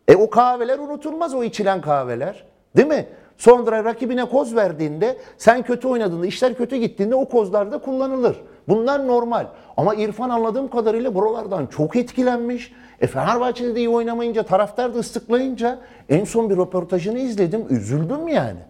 E 0.09 0.17
o 0.17 0.31
kahveler 0.31 0.79
unutulmaz 0.79 1.35
o 1.35 1.45
içilen 1.45 1.81
kahveler. 1.81 2.45
Değil 2.77 2.88
mi? 2.88 3.07
Sonra 3.37 3.85
rakibine 3.85 4.25
koz 4.25 4.57
verdiğinde, 4.57 5.17
sen 5.38 5.62
kötü 5.62 5.88
oynadığında, 5.88 6.27
işler 6.27 6.55
kötü 6.55 6.77
gittiğinde 6.77 7.15
o 7.15 7.29
kozlar 7.29 7.73
da 7.73 7.79
kullanılır. 7.79 8.37
Bunlar 8.69 9.07
normal. 9.07 9.47
Ama 9.77 9.95
İrfan 9.95 10.31
anladığım 10.31 10.69
kadarıyla 10.69 11.15
buralardan 11.15 11.67
çok 11.67 11.97
etkilenmiş. 11.97 12.73
E 13.01 13.07
Fenerbahçe'de 13.07 13.75
de 13.75 13.79
iyi 13.79 13.88
oynamayınca, 13.88 14.43
taraftar 14.43 14.95
da 14.95 14.99
ıslıklayınca 14.99 15.79
en 16.09 16.25
son 16.25 16.51
bir 16.51 16.57
röportajını 16.57 17.19
izledim. 17.19 17.67
Üzüldüm 17.71 18.29
yani. 18.29 18.61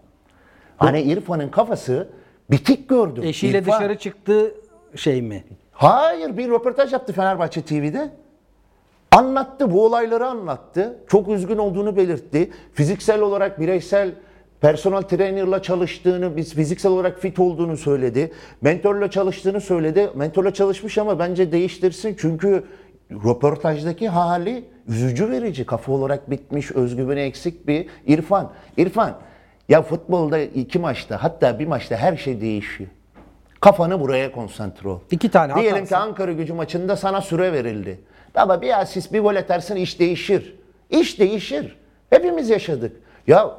Hani 0.76 1.02
İrfan'ın 1.02 1.48
kafası 1.48 2.08
bitik 2.50 2.88
gördüm. 2.88 3.24
Eşiyle 3.24 3.58
İrfan- 3.58 3.64
dışarı 3.66 3.98
çıktı 3.98 4.54
şey 4.96 5.22
mi? 5.22 5.44
Hayır 5.72 6.36
bir 6.36 6.50
röportaj 6.50 6.92
yaptı 6.92 7.12
Fenerbahçe 7.12 7.62
TV'de. 7.62 8.10
Anlattı 9.12 9.72
bu 9.72 9.84
olayları 9.84 10.26
anlattı. 10.26 10.98
Çok 11.08 11.28
üzgün 11.28 11.58
olduğunu 11.58 11.96
belirtti. 11.96 12.50
Fiziksel 12.72 13.20
olarak 13.20 13.60
bireysel 13.60 14.14
personal 14.60 15.02
trainer'la 15.02 15.62
çalıştığını, 15.62 16.36
biz 16.36 16.54
fiziksel 16.54 16.92
olarak 16.92 17.18
fit 17.18 17.38
olduğunu 17.38 17.76
söyledi. 17.76 18.32
Mentorla 18.60 19.10
çalıştığını 19.10 19.60
söyledi. 19.60 20.10
Mentorla 20.14 20.54
çalışmış 20.54 20.98
ama 20.98 21.18
bence 21.18 21.52
değiştirsin. 21.52 22.16
Çünkü 22.20 22.64
röportajdaki 23.10 24.08
hali 24.08 24.64
üzücü 24.88 25.30
verici. 25.30 25.66
Kafa 25.66 25.92
olarak 25.92 26.30
bitmiş, 26.30 26.72
özgüveni 26.72 27.20
eksik 27.20 27.66
bir 27.66 27.86
İrfan. 28.06 28.50
İrfan 28.76 29.14
ya 29.68 29.82
futbolda 29.82 30.38
iki 30.38 30.78
maçta 30.78 31.22
hatta 31.22 31.58
bir 31.58 31.66
maçta 31.66 31.96
her 31.96 32.16
şey 32.16 32.40
değişiyor. 32.40 32.90
Kafanı 33.60 34.00
buraya 34.00 34.32
konsantre 34.32 34.88
ol. 34.88 34.98
İki 35.10 35.30
tane 35.30 35.54
Diyelim 35.54 35.86
ki 35.86 35.96
Ankara 35.96 36.32
gücü 36.32 36.52
maçında 36.52 36.96
sana 36.96 37.20
süre 37.20 37.52
verildi. 37.52 38.00
Baba 38.34 38.62
bir 38.62 38.80
asist 38.80 39.12
bir 39.12 39.20
gol 39.20 39.36
atarsın 39.36 39.76
iş 39.76 40.00
değişir. 40.00 40.54
İş 40.90 41.18
değişir. 41.20 41.76
Hepimiz 42.10 42.50
yaşadık. 42.50 42.96
Ya 43.26 43.50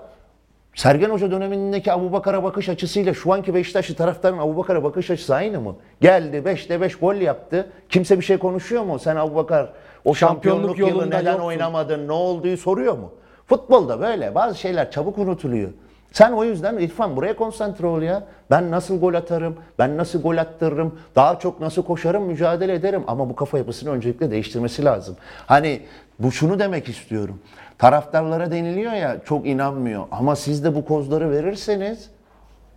Sergen 0.75 1.09
Hoca 1.09 1.31
dönemindeki 1.31 1.91
Abubakar'a 1.91 2.43
bakış 2.43 2.69
açısıyla 2.69 3.13
şu 3.13 3.33
anki 3.33 3.53
Beşiktaşlı 3.53 3.95
taraftarın 3.95 4.37
Abubakar'a 4.37 4.83
bakış 4.83 5.09
açısı 5.11 5.35
aynı 5.35 5.61
mı? 5.61 5.75
Geldi 6.01 6.37
5'te 6.37 6.81
5 6.81 6.95
gol 6.95 7.15
yaptı. 7.15 7.69
Kimse 7.89 8.19
bir 8.19 8.25
şey 8.25 8.37
konuşuyor 8.37 8.83
mu? 8.83 8.99
Sen 8.99 9.15
Abubakar 9.15 9.69
o 10.05 10.15
Şampiyonluk 10.15 10.61
şampiyonluk, 10.61 10.79
yılı 10.79 10.89
yolunda 10.99 11.17
neden 11.17 11.31
yoksun. 11.31 11.47
oynamadın, 11.47 12.07
ne 12.07 12.11
olduğu 12.11 12.57
soruyor 12.57 12.97
mu? 12.97 13.11
Futbolda 13.45 14.01
böyle 14.01 14.35
bazı 14.35 14.59
şeyler 14.59 14.91
çabuk 14.91 15.17
unutuluyor. 15.17 15.69
Sen 16.13 16.31
o 16.31 16.43
yüzden 16.43 16.77
İrfan 16.77 17.15
buraya 17.15 17.35
konsantre 17.35 17.87
ol 17.87 18.01
ya. 18.01 18.23
Ben 18.51 18.71
nasıl 18.71 18.99
gol 18.99 19.13
atarım, 19.13 19.57
ben 19.79 19.97
nasıl 19.97 20.21
gol 20.21 20.37
attırırım, 20.37 20.99
daha 21.15 21.39
çok 21.39 21.61
nasıl 21.61 21.83
koşarım, 21.83 22.23
mücadele 22.23 22.73
ederim. 22.73 23.03
Ama 23.07 23.29
bu 23.29 23.35
kafa 23.35 23.57
yapısını 23.57 23.89
öncelikle 23.89 24.31
değiştirmesi 24.31 24.85
lazım. 24.85 25.15
Hani 25.45 25.81
bu 26.19 26.31
şunu 26.31 26.59
demek 26.59 26.89
istiyorum. 26.89 27.39
Taraftarlara 27.77 28.51
deniliyor 28.51 28.93
ya 28.93 29.17
çok 29.25 29.47
inanmıyor. 29.47 30.03
Ama 30.11 30.35
siz 30.35 30.63
de 30.63 30.75
bu 30.75 30.85
kozları 30.85 31.31
verirseniz 31.31 32.09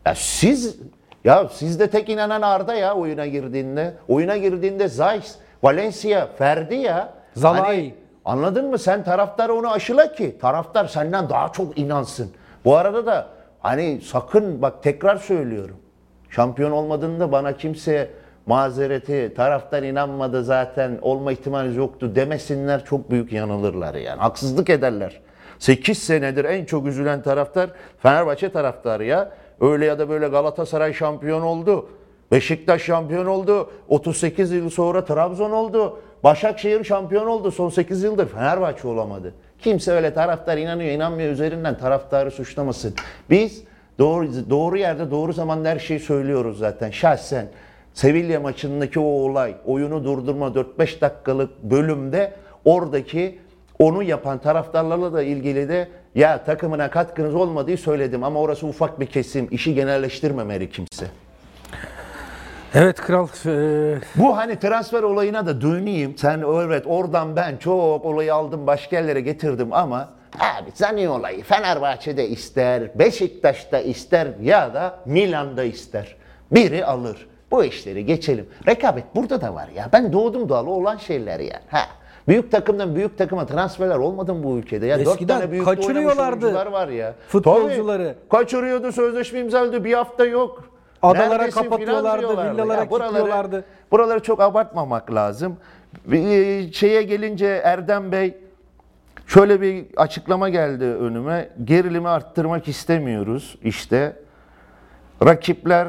ya 0.06 0.14
siz 0.14 0.76
ya 1.24 1.48
sizde 1.48 1.90
tek 1.90 2.08
inanan 2.08 2.42
Arda 2.42 2.74
ya 2.74 2.94
oyuna 2.94 3.26
girdiğinde. 3.26 3.94
Oyuna 4.08 4.36
girdiğinde 4.36 4.88
Zayt, 4.88 5.34
Valencia, 5.62 6.26
Ferdi 6.38 6.74
ya. 6.74 7.12
Zalai. 7.34 7.62
Hani 7.62 7.94
anladın 8.24 8.70
mı? 8.70 8.78
Sen 8.78 9.04
taraftar 9.04 9.48
onu 9.48 9.70
aşıla 9.70 10.12
ki 10.12 10.38
taraftar 10.40 10.84
senden 10.84 11.28
daha 11.28 11.52
çok 11.52 11.78
inansın. 11.78 12.30
Bu 12.66 12.76
arada 12.76 13.06
da 13.06 13.26
hani 13.60 14.00
sakın 14.00 14.62
bak 14.62 14.82
tekrar 14.82 15.16
söylüyorum. 15.16 15.76
Şampiyon 16.30 16.70
olmadığında 16.70 17.32
bana 17.32 17.56
kimse 17.56 18.10
mazereti, 18.46 19.32
taraftar 19.36 19.82
inanmadı 19.82 20.44
zaten 20.44 20.98
olma 21.02 21.32
ihtimali 21.32 21.76
yoktu 21.76 22.14
demesinler 22.14 22.84
çok 22.84 23.10
büyük 23.10 23.32
yanılırlar 23.32 23.94
yani. 23.94 24.20
Haksızlık 24.20 24.70
ederler. 24.70 25.20
8 25.58 25.98
senedir 25.98 26.44
en 26.44 26.64
çok 26.64 26.86
üzülen 26.86 27.22
taraftar 27.22 27.70
Fenerbahçe 27.98 28.52
taraftarı 28.52 29.04
ya. 29.04 29.32
Öyle 29.60 29.86
ya 29.86 29.98
da 29.98 30.08
böyle 30.08 30.28
Galatasaray 30.28 30.92
şampiyon 30.92 31.42
oldu. 31.42 31.88
Beşiktaş 32.32 32.82
şampiyon 32.82 33.26
oldu. 33.26 33.70
38 33.88 34.52
yıl 34.52 34.70
sonra 34.70 35.04
Trabzon 35.04 35.50
oldu. 35.50 35.98
Başakşehir 36.24 36.84
şampiyon 36.84 37.26
oldu. 37.26 37.50
Son 37.50 37.68
8 37.68 38.02
yıldır 38.02 38.28
Fenerbahçe 38.28 38.88
olamadı. 38.88 39.34
Kimse 39.58 39.92
öyle 39.92 40.14
taraftar 40.14 40.58
inanıyor, 40.58 40.90
inanmıyor 40.90 41.30
üzerinden 41.30 41.78
taraftarı 41.78 42.30
suçlamasın. 42.30 42.94
Biz 43.30 43.62
doğru 43.98 44.50
doğru 44.50 44.78
yerde, 44.78 45.10
doğru 45.10 45.32
zamanda 45.32 45.68
her 45.68 45.78
şeyi 45.78 46.00
söylüyoruz 46.00 46.58
zaten. 46.58 46.90
Şahsen 46.90 47.46
Sevilla 47.94 48.40
maçındaki 48.40 49.00
o 49.00 49.04
olay, 49.04 49.54
oyunu 49.64 50.04
durdurma 50.04 50.46
4-5 50.46 51.00
dakikalık 51.00 51.62
bölümde 51.62 52.32
oradaki 52.64 53.38
onu 53.78 54.02
yapan 54.02 54.38
taraftarlarla 54.38 55.12
da 55.12 55.22
ilgili 55.22 55.68
de 55.68 55.88
ya 56.14 56.44
takımına 56.44 56.90
katkınız 56.90 57.34
olmadığı 57.34 57.76
söyledim 57.76 58.24
ama 58.24 58.40
orası 58.40 58.66
ufak 58.66 59.00
bir 59.00 59.06
kesim. 59.06 59.48
işi 59.50 59.74
genelleştirmemeli 59.74 60.70
kimse. 60.70 61.06
Evet 62.74 62.96
kral. 63.00 63.28
e, 63.46 63.98
Bu 64.16 64.36
hani 64.36 64.58
transfer 64.58 65.02
olayına 65.02 65.46
da 65.46 65.60
döneyim. 65.60 66.18
Sen 66.18 66.44
evet 66.66 66.84
oradan 66.86 67.36
ben 67.36 67.56
çok 67.56 68.04
olayı 68.04 68.34
aldım 68.34 68.66
başka 68.66 68.96
yerlere 68.96 69.20
getirdim 69.20 69.72
ama 69.72 70.08
abi 70.38 70.70
Zani 70.74 71.08
olayı 71.08 71.42
Fenerbahçe'de 71.42 72.28
ister, 72.28 72.98
Beşiktaş'ta 72.98 73.78
ister 73.80 74.28
ya 74.42 74.74
da 74.74 74.98
Milan'da 75.06 75.64
ister. 75.64 76.16
Biri 76.50 76.86
alır. 76.86 77.26
Bu 77.50 77.64
işleri 77.64 78.06
geçelim. 78.06 78.46
Rekabet 78.66 79.04
burada 79.14 79.40
da 79.40 79.54
var 79.54 79.68
ya. 79.76 79.88
Ben 79.92 80.12
doğdum 80.12 80.48
doğalı 80.48 80.70
olan 80.70 80.96
şeyler 80.96 81.40
yani. 81.40 81.62
Ha. 81.70 81.80
Büyük 82.28 82.52
takımdan 82.52 82.94
büyük 82.96 83.18
takıma 83.18 83.46
transferler 83.46 83.96
olmadı 83.96 84.34
mı 84.34 84.44
bu 84.44 84.56
ülkede? 84.58 84.86
Ya 84.86 84.98
dört 84.98 85.08
Eskiden 85.08 85.38
tane 85.38 85.50
büyükte 85.50 85.70
oynamış 85.70 85.86
kaçırıyorlardı 85.86 86.54
var 86.72 86.88
ya. 86.88 87.14
futbolcuları. 87.28 88.04
Tabii, 88.04 88.28
kaçırıyordu 88.40 88.92
sözleşme 88.92 89.40
imzaladı 89.40 89.84
bir 89.84 89.92
hafta 89.92 90.24
yok. 90.24 90.75
Adalara 91.10 91.38
Neredesin 91.38 91.62
kapatıyorlardı, 91.62 92.20
diyorlardı. 92.22 92.54
villalara 92.54 92.80
Ya 92.80 92.90
buraları-. 92.90 93.64
Buraları 93.90 94.20
çok 94.22 94.40
abartmamak 94.40 95.14
lazım. 95.14 95.56
Bir 96.06 96.72
şeye 96.72 97.02
gelince 97.02 97.60
Erdem 97.64 98.12
Bey 98.12 98.36
şöyle 99.26 99.60
bir 99.60 99.86
açıklama 99.96 100.48
geldi 100.48 100.84
önüme. 100.84 101.48
Gerilimi 101.64 102.08
arttırmak 102.08 102.68
istemiyoruz 102.68 103.58
işte. 103.62 104.16
Rakipler 105.24 105.88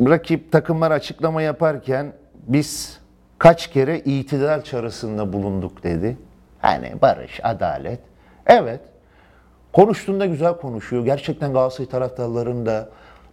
rakip 0.00 0.52
takımlar 0.52 0.90
açıklama 0.90 1.42
yaparken 1.42 2.12
biz 2.34 3.00
kaç 3.38 3.70
kere 3.70 3.98
itidal 3.98 4.62
çağrısında 4.62 5.32
bulunduk 5.32 5.82
dedi. 5.82 6.16
Hani 6.60 6.92
barış, 7.02 7.40
adalet. 7.42 8.00
Evet. 8.46 8.80
Konuştuğunda 9.72 10.26
güzel 10.26 10.56
konuşuyor. 10.56 11.04
Gerçekten 11.04 11.52
Galatasaray 11.52 11.88
taraftarlarının 11.90 12.66
da 12.66 12.88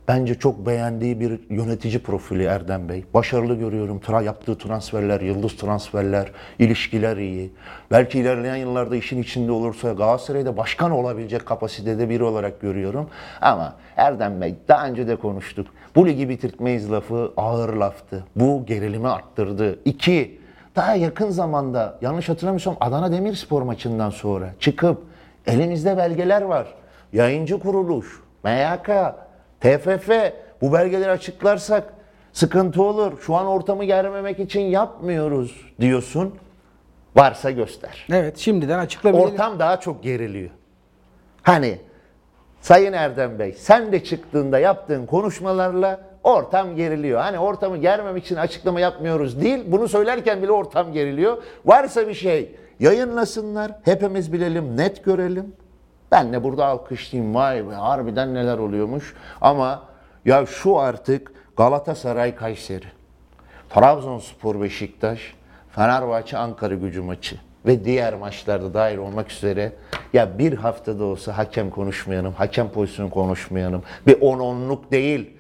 bence 0.08 0.36
çok 0.36 0.66
beğendiği 0.66 1.20
bir 1.20 1.40
yönetici 1.50 2.00
profili 2.00 2.44
Erdem 2.44 2.90
Bey. 2.90 3.06
Başarılı 3.14 3.56
görüyorum. 3.56 4.00
Tra 4.00 4.22
yaptığı 4.22 4.58
transferler, 4.58 5.22
yıldız 5.22 5.56
transferler, 5.56 6.32
ilişkiler 6.60 7.18
iyi. 7.18 7.52
Belki 7.92 8.20
ilerleyen 8.20 8.56
yıllarda 8.56 8.96
işin 8.96 9.22
içinde 9.22 9.52
olursa 9.52 9.94
Galatasaray'da 9.94 10.58
başkan 10.58 10.92
olabilecek 10.92 11.46
kapasitede 11.46 12.10
biri 12.10 12.24
olarak 12.24 12.62
görüyorum. 12.62 13.10
Ama 13.42 13.76
Erdem 13.98 14.42
Bey 14.42 14.56
daha 14.68 14.88
önce 14.88 15.08
de 15.08 15.16
konuştuk. 15.16 15.68
Bu 15.96 16.08
ligi 16.08 16.30
bitirtmeyiz 16.30 16.92
lafı 16.92 17.32
ağır 17.38 17.74
laftı. 17.74 18.24
Bu 18.36 18.66
gerilimi 18.66 19.08
arttırdı. 19.08 19.80
İki, 19.86 20.40
daha 20.76 20.96
yakın 20.96 21.30
zamanda 21.30 21.98
yanlış 22.02 22.30
hatırlamıyorsam 22.30 22.78
Adana 22.80 23.12
Demirspor 23.12 23.62
maçından 23.62 24.10
sonra 24.10 24.50
çıkıp 24.60 25.04
elimizde 25.48 25.98
belgeler 25.98 26.42
var. 26.42 26.68
Yayıncı 27.14 27.60
kuruluş, 27.60 28.22
MYK, 28.44 28.90
TFF 29.62 30.10
bu 30.62 30.74
belgeleri 30.74 31.12
açıklarsak 31.12 31.94
sıkıntı 32.34 32.84
olur. 32.84 33.22
Şu 33.22 33.36
an 33.36 33.46
ortamı 33.48 33.86
germemek 33.86 34.40
için 34.40 34.62
yapmıyoruz 34.62 35.62
diyorsun. 35.82 36.36
Varsa 37.16 37.52
göster. 37.52 38.06
evet 38.12 38.38
şimdiden 38.38 38.80
açıklayabilirim. 38.80 39.32
Ortam 39.34 39.60
daha 39.60 39.80
çok 39.80 40.04
geriliyor. 40.04 40.50
Hani 41.42 41.78
Sayın 42.62 42.94
Erdem 42.94 43.40
Bey 43.40 43.54
sen 43.58 43.92
de 43.92 44.04
çıktığında 44.04 44.60
yaptığın 44.60 45.06
konuşmalarla 45.06 46.00
ortam 46.24 46.76
geriliyor. 46.76 47.20
Hani 47.20 47.40
ortamı 47.40 47.78
germemek 47.78 48.26
için 48.26 48.36
açıklama 48.36 48.80
yapmıyoruz 48.80 49.42
değil. 49.42 49.64
Bunu 49.68 49.88
söylerken 49.88 50.42
bile 50.42 50.52
ortam 50.52 50.94
geriliyor. 50.94 51.44
Varsa 51.66 52.08
bir 52.08 52.14
şey 52.14 52.56
yayınlasınlar. 52.80 53.72
Hepimiz 53.84 54.34
bilelim, 54.34 54.78
net 54.78 55.06
görelim. 55.06 55.56
Ben 56.12 56.34
de 56.34 56.44
burada 56.44 56.66
alkışlayayım. 56.66 57.36
Vay 57.36 57.70
be 57.70 57.74
harbiden 57.74 58.34
neler 58.34 58.58
oluyormuş. 58.58 59.14
Ama 59.42 59.84
ya 60.26 60.46
şu 60.46 60.78
artık 60.78 61.32
Galatasaray 61.58 62.36
Kayseri. 62.36 62.86
Trabzonspor 63.70 64.62
Beşiktaş, 64.62 65.34
Fenerbahçe 65.70 66.38
Ankara 66.38 66.76
gücü 66.76 67.02
maçı 67.02 67.36
ve 67.66 67.86
diğer 67.86 68.14
maçlarda 68.14 68.74
dahil 68.74 68.98
olmak 68.98 69.32
üzere 69.32 69.72
ya 70.14 70.40
bir 70.40 70.54
haftada 70.54 71.04
olsa 71.04 71.38
hakem 71.38 71.70
konuşmayalım, 71.70 72.34
hakem 72.34 72.70
pozisyonu 72.70 73.10
konuşmayalım. 73.10 73.84
Bir 74.08 74.14
10-10'luk 74.14 74.92
değil. 74.92 75.38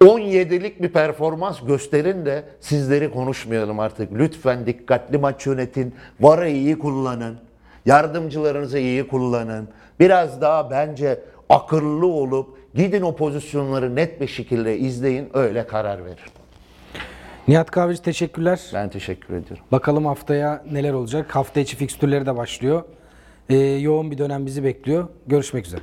17'lik 0.00 0.82
bir 0.82 0.88
performans 0.88 1.60
gösterin 1.66 2.26
de 2.26 2.44
sizleri 2.60 3.10
konuşmayalım 3.10 3.80
artık. 3.80 4.12
Lütfen 4.12 4.66
dikkatli 4.66 5.18
maç 5.18 5.46
yönetin. 5.46 5.94
VAR'ı 6.20 6.50
iyi 6.50 6.78
kullanın. 6.78 7.38
Yardımcılarınızı 7.86 8.78
iyi 8.78 9.08
kullanın. 9.08 9.68
Biraz 10.00 10.40
daha 10.40 10.70
bence 10.70 11.20
akıllı 11.48 12.06
olup 12.06 12.58
gidin 12.74 13.02
o 13.02 13.16
pozisyonları 13.16 13.96
net 13.96 14.20
bir 14.20 14.26
şekilde 14.26 14.78
izleyin. 14.78 15.28
Öyle 15.34 15.66
karar 15.66 16.04
verin. 16.04 16.18
Nihat 17.48 17.70
Kahveci 17.70 18.02
teşekkürler. 18.02 18.60
Ben 18.74 18.88
teşekkür 18.88 19.34
ediyorum. 19.34 19.64
Bakalım 19.72 20.06
haftaya 20.06 20.64
neler 20.72 20.92
olacak. 20.92 21.36
Hafta 21.36 21.60
içi 21.60 21.76
fikstürleri 21.76 22.26
de 22.26 22.36
başlıyor. 22.36 22.82
Ee, 23.48 23.56
yoğun 23.56 24.10
bir 24.10 24.18
dönem 24.18 24.46
bizi 24.46 24.64
bekliyor. 24.64 25.08
Görüşmek 25.26 25.66
üzere. 25.66 25.80